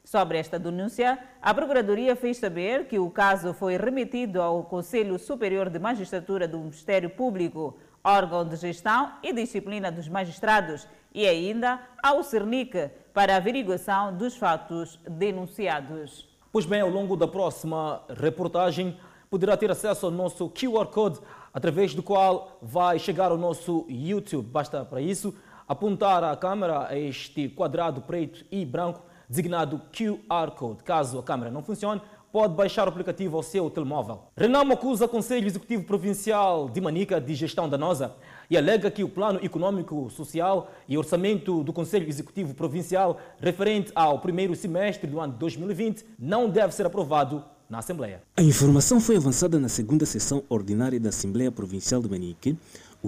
[0.03, 5.71] Sobre esta denúncia, a Procuradoria fez saber que o caso foi remetido ao Conselho Superior
[5.71, 12.23] de Magistratura do Ministério Público, órgão de gestão e disciplina dos magistrados, e ainda ao
[12.23, 16.29] CERNIC, para averiguação dos fatos denunciados.
[16.53, 18.99] Pois bem, ao longo da próxima reportagem,
[19.31, 21.19] poderá ter acesso ao nosso QR Code,
[21.55, 24.47] através do qual vai chegar ao nosso YouTube.
[24.47, 25.35] Basta para isso
[25.67, 30.85] apontar a câmera a este quadrado preto e branco designado QR Code.
[30.85, 32.03] Caso a câmera não funcione,
[32.37, 34.25] pode baixar o aplicativo ao seu telemóvel.
[34.37, 38.13] Renamo acusa o Conselho Executivo Provincial de Manica de Gestão Danosa
[38.51, 44.19] e alega que o Plano Econômico, Social e Orçamento do Conselho Executivo Provincial referente ao
[44.19, 48.21] primeiro semestre do ano de 2020 não deve ser aprovado na Assembleia.
[48.37, 52.59] A informação foi avançada na segunda sessão ordinária da Assembleia Provincial de Manique.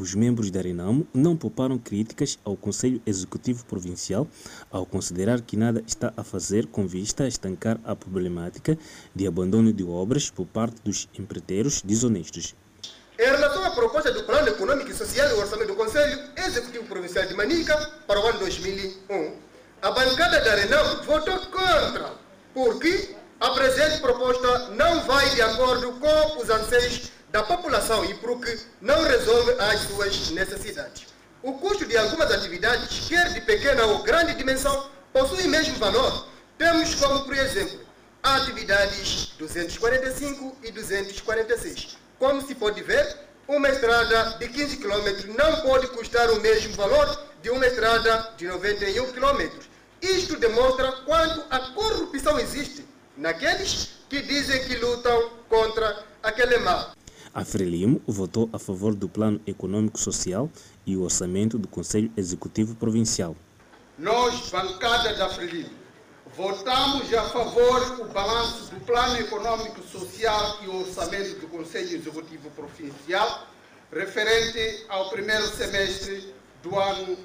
[0.01, 4.29] Os membros da Renamo não pouparam críticas ao Conselho Executivo Provincial
[4.71, 8.79] ao considerar que nada está a fazer com vista a estancar a problemática
[9.13, 12.55] de abandono de obras por parte dos empreiteiros desonestos.
[13.19, 17.27] Em relação à proposta do Plano Econômico e Social e Orçamento do Conselho Executivo Provincial
[17.27, 17.77] de Manica
[18.07, 19.33] para o ano 2001,
[19.83, 22.13] a bancada da Renamo votou contra,
[22.55, 28.59] porque a presente proposta não vai de acordo com os anseios da população e porque
[28.81, 31.07] não resolve as suas necessidades.
[31.43, 36.27] O custo de algumas atividades, quer de pequena ou grande dimensão, possui o mesmo valor.
[36.57, 37.81] Temos como, por exemplo,
[38.23, 41.97] atividades 245 e 246.
[42.19, 43.17] Como se pode ver,
[43.47, 48.47] uma estrada de 15 km não pode custar o mesmo valor de uma estrada de
[48.47, 49.49] 91 km.
[50.03, 52.85] Isto demonstra quanto a corrupção existe
[53.17, 56.98] naqueles que dizem que lutam contra aquele mal.
[57.35, 60.51] A Frelimo votou a favor do Plano Econômico Social
[60.87, 63.37] e o orçamento do Conselho Executivo Provincial.
[63.99, 65.71] Nós, bancada da Frelimo,
[66.35, 72.51] votamos a favor do balanço do Plano Econômico Social e o orçamento do Conselho Executivo
[72.51, 73.47] Provincial
[73.93, 77.17] referente ao primeiro semestre do ano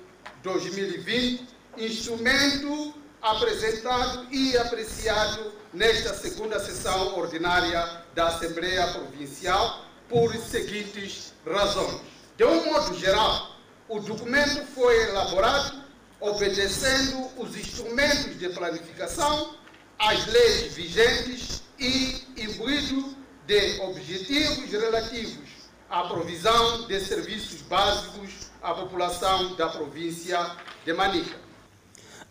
[0.41, 1.47] 2020,
[1.77, 11.99] instrumento apresentado e apreciado nesta segunda sessão ordinária da Assembleia Provincial por seguintes razões.
[12.37, 13.57] De um modo geral,
[13.89, 15.81] o documento foi elaborado
[16.21, 19.55] obedecendo os instrumentos de planificação,
[19.97, 23.15] as leis vigentes e imbuído
[23.47, 25.49] de objetivos relativos
[25.89, 30.55] à provisão de serviços básicos à população da província
[30.85, 31.41] de Manica.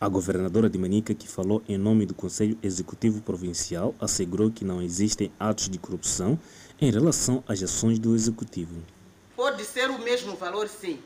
[0.00, 4.82] A governadora de Manica, que falou em nome do Conselho Executivo Provincial, assegurou que não
[4.82, 6.38] existem atos de corrupção
[6.82, 8.82] em relação às ações do Executivo.
[9.36, 11.00] Pode ser o mesmo valor, sim,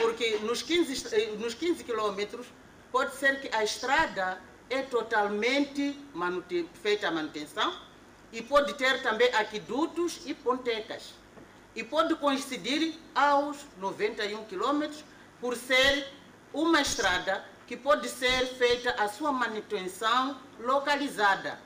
[0.00, 2.46] porque nos 15, eh, nos 15 quilômetros
[2.92, 7.76] pode ser que a estrada é totalmente manute, feita a manutenção
[8.32, 11.12] e pode ter também aquedutos e pontecas.
[11.74, 15.04] E pode coincidir aos 91 quilômetros
[15.40, 16.06] por ser
[16.54, 21.58] uma estrada que pode ser feita a sua manutenção localizada.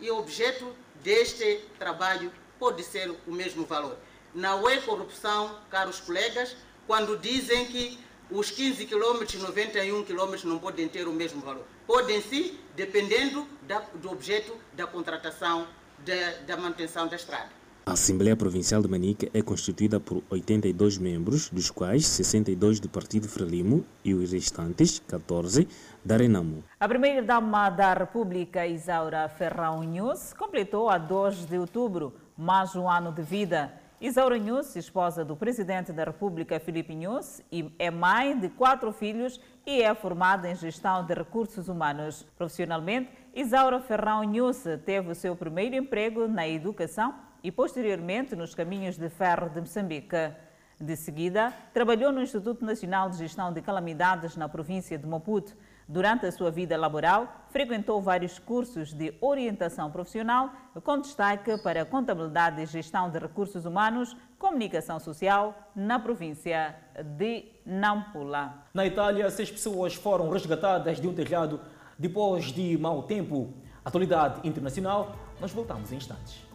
[0.00, 2.32] E objeto deste trabalho
[2.64, 3.98] pode ser o mesmo valor.
[4.34, 6.56] Não é corrupção, caros colegas,
[6.86, 7.98] quando dizem que
[8.30, 11.66] os 15 quilômetros, 91 quilômetros não podem ter o mesmo valor.
[11.86, 15.66] Podem sim, dependendo da, do objeto da contratação
[16.02, 17.50] de, da manutenção da estrada.
[17.84, 23.28] A Assembleia Provincial de Manica é constituída por 82 membros, dos quais 62 do Partido
[23.28, 25.68] Frelimo e os restantes 14
[26.02, 26.64] da Renamo.
[26.80, 33.12] A primeira-dama da República, Isaura Ferrão Nhus, completou a 2 de outubro mais um ano
[33.12, 33.72] de vida.
[34.00, 37.40] Isaura Nhus, esposa do presidente da República, Filipe Nhus,
[37.78, 42.26] é mãe de quatro filhos e é formada em gestão de recursos humanos.
[42.36, 48.98] Profissionalmente, Isaura Ferrão Nhus teve o seu primeiro emprego na educação e posteriormente nos caminhos
[48.98, 50.32] de ferro de Moçambique.
[50.80, 55.56] De seguida, trabalhou no Instituto Nacional de Gestão de Calamidades na província de Maputo.
[55.86, 60.50] Durante a sua vida laboral, frequentou vários cursos de orientação profissional,
[60.82, 66.74] com destaque para contabilidade e gestão de recursos humanos, comunicação social, na província
[67.18, 68.64] de Nampula.
[68.72, 71.60] Na Itália, seis pessoas foram resgatadas de um telhado
[71.98, 73.52] depois de mau tempo.
[73.84, 76.53] Atualidade internacional, nós voltamos em instantes.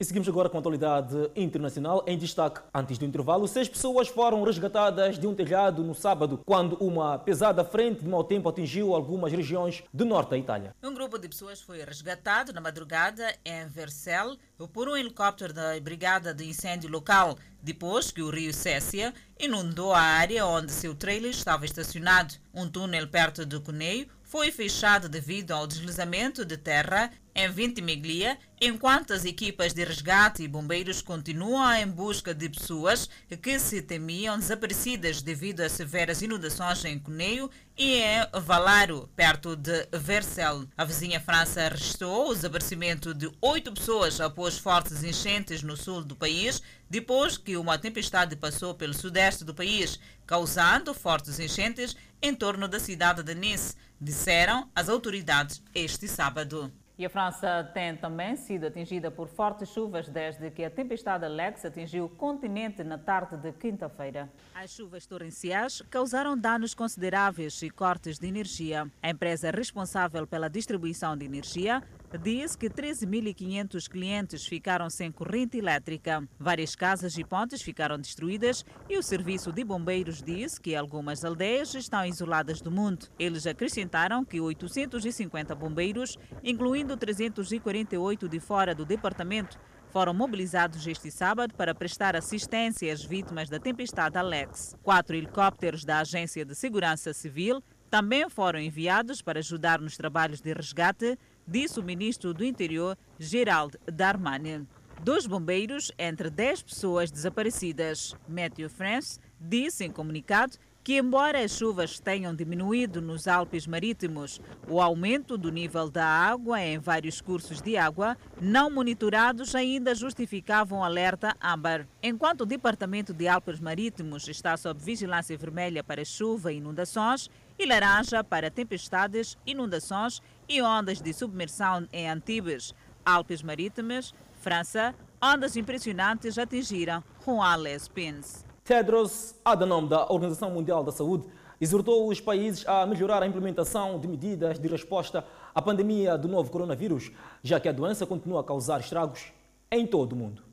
[0.00, 2.02] E seguimos agora com a atualidade internacional.
[2.06, 6.72] Em destaque, antes do intervalo, seis pessoas foram resgatadas de um telhado no sábado, quando
[6.76, 10.74] uma pesada frente de mau tempo atingiu algumas regiões do norte da Itália.
[10.82, 14.38] Um grupo de pessoas foi resgatado na madrugada em Vercel
[14.72, 20.00] por um helicóptero da Brigada de Incêndio local, depois que o rio Cécia inundou a
[20.00, 22.32] área onde seu trailer estava estacionado.
[22.54, 29.12] Um túnel perto do Cuneio foi fechado devido ao deslizamento de terra em Ventimiglia, enquanto
[29.12, 33.10] as equipas de resgate e bombeiros continuam em busca de pessoas
[33.42, 39.88] que se temiam desaparecidas devido a severas inundações em Cuneio e em Valaro, perto de
[39.98, 40.64] Vercel.
[40.76, 46.14] A vizinha França registrou o desaparecimento de oito pessoas após fortes enchentes no sul do
[46.14, 52.68] país, depois que uma tempestade passou pelo sudeste do país, causando fortes enchentes em torno
[52.68, 56.72] da cidade de Nice, disseram as autoridades este sábado.
[57.00, 61.64] E a França tem também sido atingida por fortes chuvas desde que a tempestade Alex
[61.64, 64.30] atingiu o continente na tarde de quinta-feira.
[64.54, 68.86] As chuvas torrenciais causaram danos consideráveis e cortes de energia.
[69.02, 71.82] A empresa responsável pela distribuição de energia
[72.18, 76.26] diz que 13.500 clientes ficaram sem corrente elétrica.
[76.38, 81.74] Várias casas e pontes ficaram destruídas e o serviço de bombeiros diz que algumas aldeias
[81.74, 83.06] estão isoladas do mundo.
[83.18, 89.58] Eles acrescentaram que 850 bombeiros, incluindo 348 de fora do departamento,
[89.90, 94.76] foram mobilizados este sábado para prestar assistência às vítimas da tempestade Alex.
[94.82, 100.52] Quatro helicópteros da Agência de Segurança Civil também foram enviados para ajudar nos trabalhos de
[100.52, 104.66] resgate disse o ministro do Interior, Gerald Darmanin.
[105.02, 108.14] Dois bombeiros entre 10 pessoas desaparecidas.
[108.28, 114.80] Matthew France disse em comunicado que, embora as chuvas tenham diminuído nos Alpes Marítimos, o
[114.80, 120.84] aumento do nível da água em vários cursos de água não monitorados ainda justificavam um
[120.84, 121.86] alerta AMBER.
[122.02, 127.66] Enquanto o Departamento de Alpes Marítimos está sob vigilância vermelha para chuva e inundações e
[127.66, 132.74] laranja para tempestades, inundações e ondas de submersão em Antibes.
[133.04, 134.92] Alpes Marítimas, França,
[135.22, 137.62] ondas impressionantes atingiram Juan
[137.94, 138.44] Pins.
[138.64, 141.28] Tedros Adhanom, da Organização Mundial da Saúde,
[141.60, 145.24] exortou os países a melhorar a implementação de medidas de resposta
[145.54, 147.12] à pandemia do novo coronavírus,
[147.44, 149.32] já que a doença continua a causar estragos
[149.70, 150.49] em todo o mundo.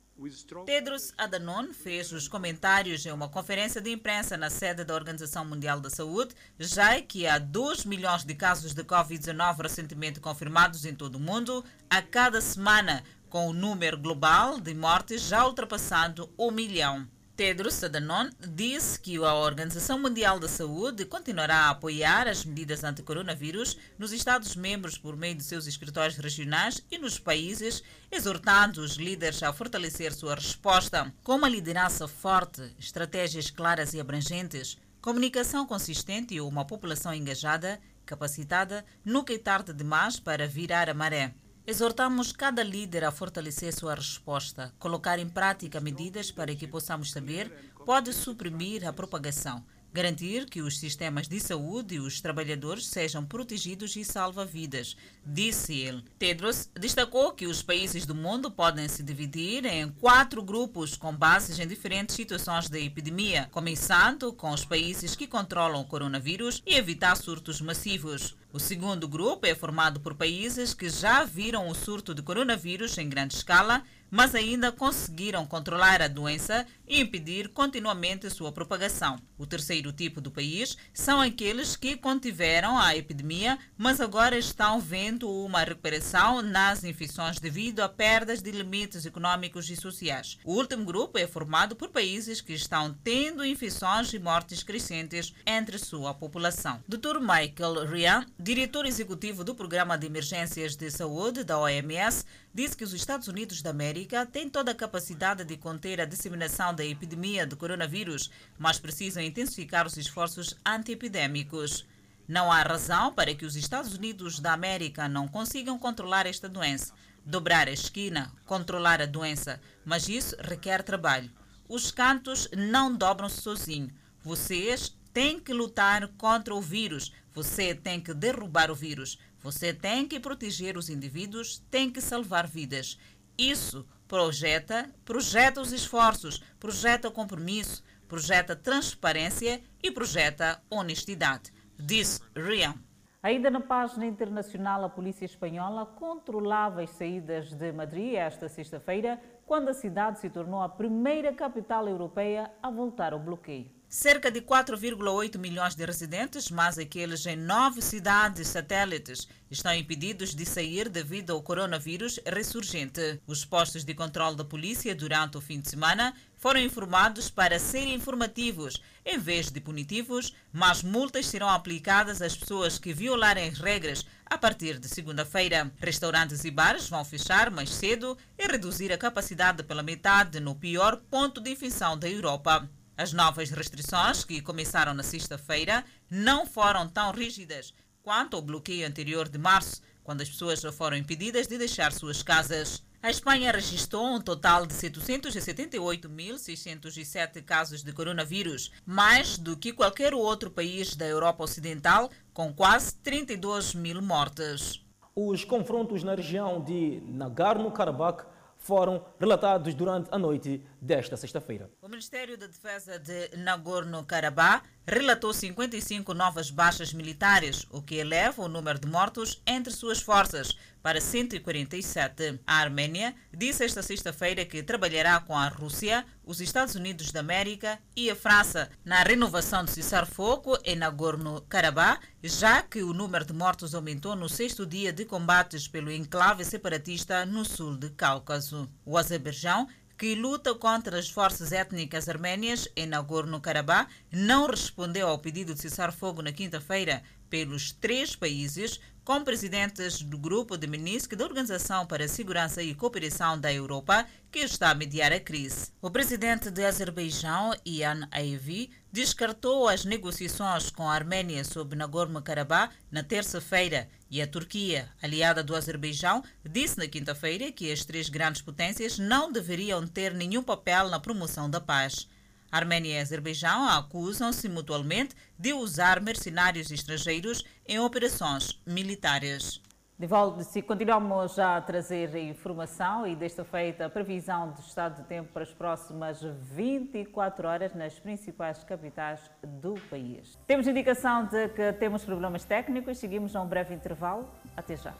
[0.66, 5.78] Tedros Adhanom fez os comentários em uma conferência de imprensa na sede da Organização Mundial
[5.78, 11.14] da Saúde, já que há 2 milhões de casos de Covid-19 recentemente confirmados em todo
[11.14, 17.06] o mundo a cada semana, com o número global de mortes já ultrapassando um milhão.
[17.38, 23.78] Tedros Adhanom disse que a Organização Mundial da Saúde continuará a apoiar as medidas anti-coronavírus
[23.96, 27.80] nos Estados-membros por meio de seus escritórios regionais e nos países,
[28.10, 31.14] exortando os líderes a fortalecer sua resposta.
[31.22, 38.84] Com uma liderança forte, estratégias claras e abrangentes, comunicação consistente e uma população engajada, capacitada,
[39.04, 41.32] nunca é tarde demais para virar a maré.
[41.68, 47.52] Exortamos cada líder a fortalecer sua resposta, colocar em prática medidas para que possamos saber
[47.84, 49.62] pode suprimir a propagação
[49.98, 54.96] garantir que os sistemas de saúde e os trabalhadores sejam protegidos e salva vidas,
[55.26, 56.04] disse ele.
[56.16, 61.58] Tedros destacou que os países do mundo podem se dividir em quatro grupos com bases
[61.58, 67.16] em diferentes situações da epidemia, começando com os países que controlam o coronavírus e evitar
[67.16, 68.36] surtos massivos.
[68.52, 73.08] O segundo grupo é formado por países que já viram o surto de coronavírus em
[73.08, 79.20] grande escala mas ainda conseguiram controlar a doença e impedir continuamente sua propagação.
[79.36, 85.30] O terceiro tipo do país são aqueles que contiveram a epidemia, mas agora estão vendo
[85.30, 90.38] uma recuperação nas infecções devido a perdas de limites econômicos e sociais.
[90.44, 95.78] O último grupo é formado por países que estão tendo infecções e mortes crescentes entre
[95.78, 96.82] sua população.
[96.88, 97.20] Dr.
[97.20, 102.92] Michael Ryan, diretor executivo do Programa de Emergências de Saúde da OMS, disse que os
[102.92, 107.56] Estados Unidos da América têm toda a capacidade de conter a disseminação da epidemia do
[107.56, 111.86] coronavírus, mas precisam intensificar os esforços antiepidêmicos.
[112.26, 116.92] Não há razão para que os Estados Unidos da América não consigam controlar esta doença,
[117.24, 121.30] dobrar a esquina, controlar a doença, mas isso requer trabalho.
[121.68, 123.92] Os cantos não dobram-se sozinhos.
[124.22, 129.18] Vocês têm que lutar contra o vírus, você tem que derrubar o vírus.
[129.40, 132.98] Você tem que proteger os indivíduos, tem que salvar vidas.
[133.38, 142.74] Isso projeta, projeta os esforços, projeta compromisso, projeta transparência e projeta honestidade, diz Rian.
[143.22, 149.68] Ainda na página internacional, a polícia espanhola controlava as saídas de Madrid esta sexta-feira, quando
[149.68, 153.77] a cidade se tornou a primeira capital europeia a voltar ao bloqueio.
[153.90, 160.44] Cerca de 4,8 milhões de residentes, mais aqueles em nove cidades satélites, estão impedidos de
[160.44, 163.18] sair devido ao coronavírus ressurgente.
[163.26, 167.94] Os postos de controle da polícia durante o fim de semana foram informados para serem
[167.94, 174.04] informativos em vez de punitivos, mas multas serão aplicadas às pessoas que violarem as regras
[174.26, 175.72] a partir de segunda-feira.
[175.78, 181.00] Restaurantes e bares vão fechar mais cedo e reduzir a capacidade pela metade no pior
[181.10, 182.68] ponto de infecção da Europa.
[182.98, 187.72] As novas restrições, que começaram na sexta-feira, não foram tão rígidas
[188.02, 192.82] quanto o bloqueio anterior de março, quando as pessoas foram impedidas de deixar suas casas.
[193.00, 200.50] A Espanha registrou um total de 778.607 casos de coronavírus, mais do que qualquer outro
[200.50, 204.84] país da Europa Ocidental, com quase 32 mil mortes.
[205.14, 208.26] Os confrontos na região de Nagorno-Karabakh
[208.58, 211.70] foram relatados durante a noite desta sexta-feira.
[211.82, 218.48] O Ministério da Defesa de Nagorno-Karabakh relatou 55 novas baixas militares, o que eleva o
[218.48, 222.40] número de mortos entre suas forças para 147.
[222.46, 227.78] A Arménia disse esta sexta-feira que trabalhará com a Rússia, os Estados Unidos da América
[227.94, 233.74] e a França na renovação do cessar-fogo em Nagorno-Karabakh, já que o número de mortos
[233.74, 238.70] aumentou no sexto dia de combates pelo enclave separatista no sul de Cáucaso.
[238.84, 239.68] O Azerbaijão
[239.98, 245.92] que luta contra as forças étnicas arménias em Nagorno-Karabakh, não respondeu ao pedido de cessar
[245.92, 252.04] fogo na quinta-feira pelos três países com presidentes do grupo de Minsk da Organização para
[252.04, 255.72] a Segurança e Cooperação da Europa, que está a mediar a crise.
[255.80, 263.02] O presidente de Azerbaijão, Ian Aivi, descartou as negociações com a Arménia sobre Nagorno-Karabakh na
[263.02, 268.98] terça-feira e a Turquia, aliada do Azerbaijão, disse na quinta-feira que as três grandes potências
[268.98, 272.06] não deveriam ter nenhum papel na promoção da paz.
[272.50, 279.60] Arménia e Azerbaijão acusam-se mutualmente de usar mercenários estrangeiros em operações militares.
[279.98, 285.08] De volta, se continuamos a trazer informação e desta feita a previsão do estado de
[285.08, 290.38] tempo para as próximas 24 horas nas principais capitais do país.
[290.46, 294.30] Temos indicação de que temos problemas técnicos, seguimos a um breve intervalo.
[294.56, 294.94] Até já.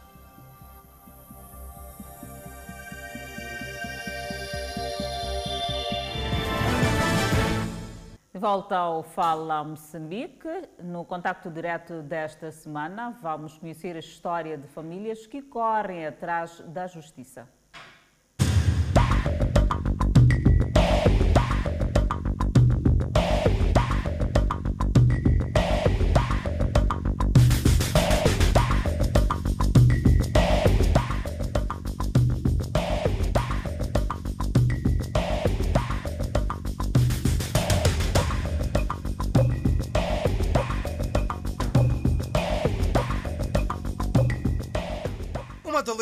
[8.39, 10.47] Volta ao Fala Moçambique,
[10.81, 16.87] no contacto direto desta semana, vamos conhecer a história de famílias que correm atrás da
[16.87, 17.49] justiça.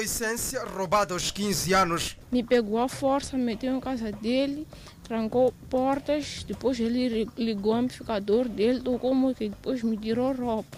[0.08, 2.18] Adolescência roubada aos 15 anos.
[2.32, 4.66] Me pegou à força, meteu em casa dele,
[5.04, 10.78] trancou portas, depois ele ligou o amplificador dele, tocou música e depois me tirou roupa.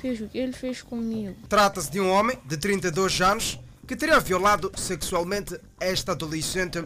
[0.00, 1.34] Fez o que ele fez comigo.
[1.48, 6.84] Trata-se de um homem de 32 anos que teria violado sexualmente esta adolescente.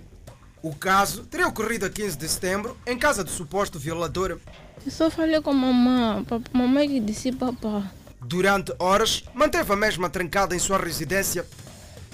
[0.62, 4.38] O caso teria ocorrido a 15 de setembro em casa do suposto violador.
[4.86, 7.90] Eu só falei com a mamãe, mamãe que disse papá.
[8.24, 11.44] Durante horas, manteve a mesma trancada em sua residência.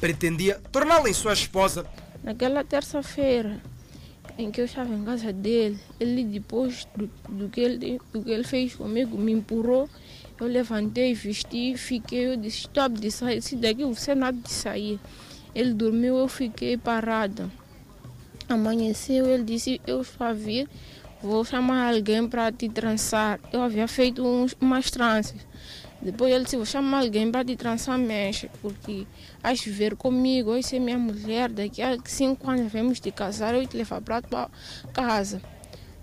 [0.00, 1.86] Pretendia torná-la em sua esposa.
[2.22, 3.60] Naquela terça-feira
[4.38, 8.30] em que eu estava em casa dele, ele depois do, do, que ele, do que
[8.30, 9.88] ele fez comigo, me empurrou.
[10.40, 15.00] Eu levantei, vesti, fiquei, eu disse, stop de sair, se daqui você nada de sair.
[15.52, 17.50] Ele dormiu, eu fiquei parada.
[18.48, 20.68] Amanheceu, ele disse, eu a vir,
[21.20, 23.40] vou chamar alguém para te trançar.
[23.52, 25.40] Eu havia feito uns, umas tranças.
[26.00, 29.04] Depois ele disse, vou chamar alguém para te trançar mexe, porque
[29.42, 33.66] vais viver comigo, hoje é minha mulher, daqui a cinco anos vamos te casar, eu
[33.66, 34.22] te levar para
[34.92, 35.40] casa.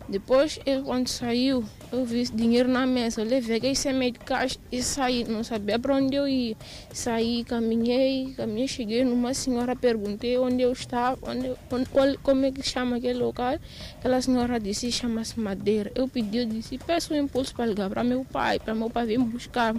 [0.08, 4.60] Depois, ele quando saiu, eu vi dinheiro na mesa, eu levei aquele semente de caixa
[4.72, 6.56] e saí, não sabia para onde eu ia.
[6.94, 12.62] Saí, caminhei, caminhei, cheguei numa senhora, perguntei onde eu estava, onde, onde, como é que
[12.62, 13.58] chama aquele local.
[13.98, 15.92] Aquela senhora disse, chama-se Madeira.
[15.96, 19.08] Eu pedi, eu disse, peço um impulso para ligar para meu pai, para meu pai
[19.08, 19.74] vir buscar.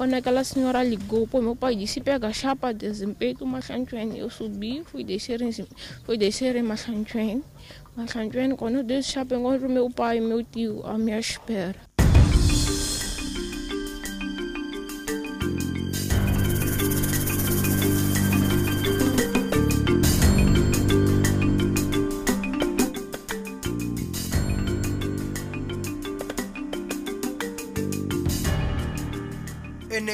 [0.00, 4.18] Quando aquela senhora ligou, pô, meu pai disse, pega chapa de desempenho do Machanchuene.
[4.18, 5.52] Eu subi, fui descer em,
[6.04, 7.44] fui descer em Machanchuene.
[7.94, 11.76] Machanchuene, quando eu desci chapa, encontro meu pai e meu tio à minha espera.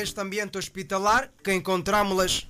[0.06, 2.48] Neste ambiente hospitalar que encontramos-las.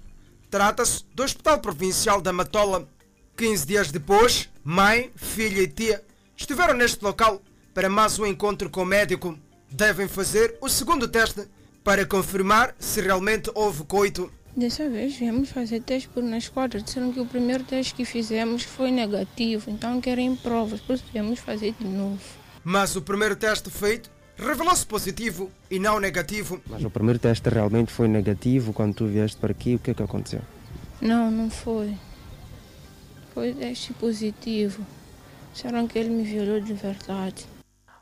[0.51, 2.87] Trata-se do Hospital Provincial da Matola.
[3.35, 6.05] 15 dias depois, mãe, filha e tia
[6.37, 7.41] estiveram neste local
[7.73, 9.39] para mais um encontro com o médico.
[9.71, 11.49] Devem fazer o segundo teste
[11.83, 14.31] para confirmar se realmente houve coito.
[14.55, 16.83] Dessa vez viemos fazer teste por na esquadra.
[16.83, 21.39] Disseram que o primeiro teste que fizemos foi negativo, então querem provas, por isso viemos
[21.39, 22.21] fazer de novo.
[22.63, 26.61] Mas o primeiro teste feito revelou-se positivo e não negativo.
[26.69, 28.73] Mas o primeiro teste realmente foi negativo.
[28.73, 30.41] Quando tu vieste para aqui, o que é que aconteceu?
[31.01, 31.97] Não, não foi.
[33.35, 34.85] Foi teste positivo.
[35.53, 37.47] Disseram que ele me violou de verdade.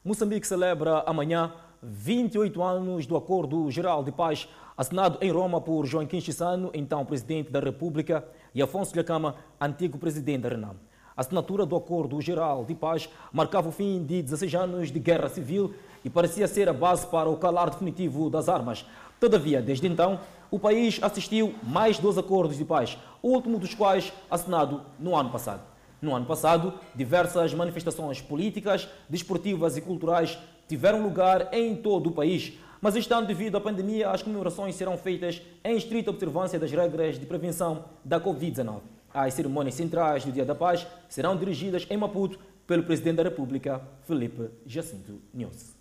[0.05, 6.21] Moçambique celebra amanhã 28 anos do Acordo Geral de Paz assinado em Roma por Joaquim
[6.21, 10.77] Chissano, então presidente da República, e Afonso Lhacama, antigo presidente da Renam.
[11.17, 15.29] A assinatura do Acordo Geral de Paz marcava o fim de 16 anos de guerra
[15.29, 15.73] civil
[16.05, 18.85] e parecia ser a base para o calar definitivo das armas.
[19.19, 24.13] Todavia, desde então, o país assistiu mais dois acordos de paz, o último dos quais
[24.31, 25.63] assinado no ano passado.
[26.01, 30.39] No ano passado, diversas manifestações políticas, desportivas e culturais
[30.69, 32.53] tiveram lugar em todo o país,
[32.85, 37.19] mas este ano, devido à pandemia, as comemorações serão feitas em estrita observância das regras
[37.19, 38.83] de prevenção da Covid-19.
[39.13, 43.81] As cerimônias centrais do Dia da Paz serão dirigidas em Maputo pelo Presidente da República,
[44.03, 45.74] Felipe Jacinto Nunes.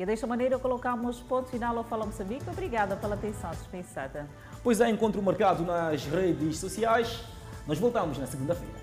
[0.00, 2.48] E desta maneira colocamos ponto final ao Fala Moçambique.
[2.48, 4.26] Obrigada pela atenção dispensada.
[4.64, 7.22] Pois é, encontro marcado nas redes sociais.
[7.66, 8.80] Nós voltamos na segunda-feira.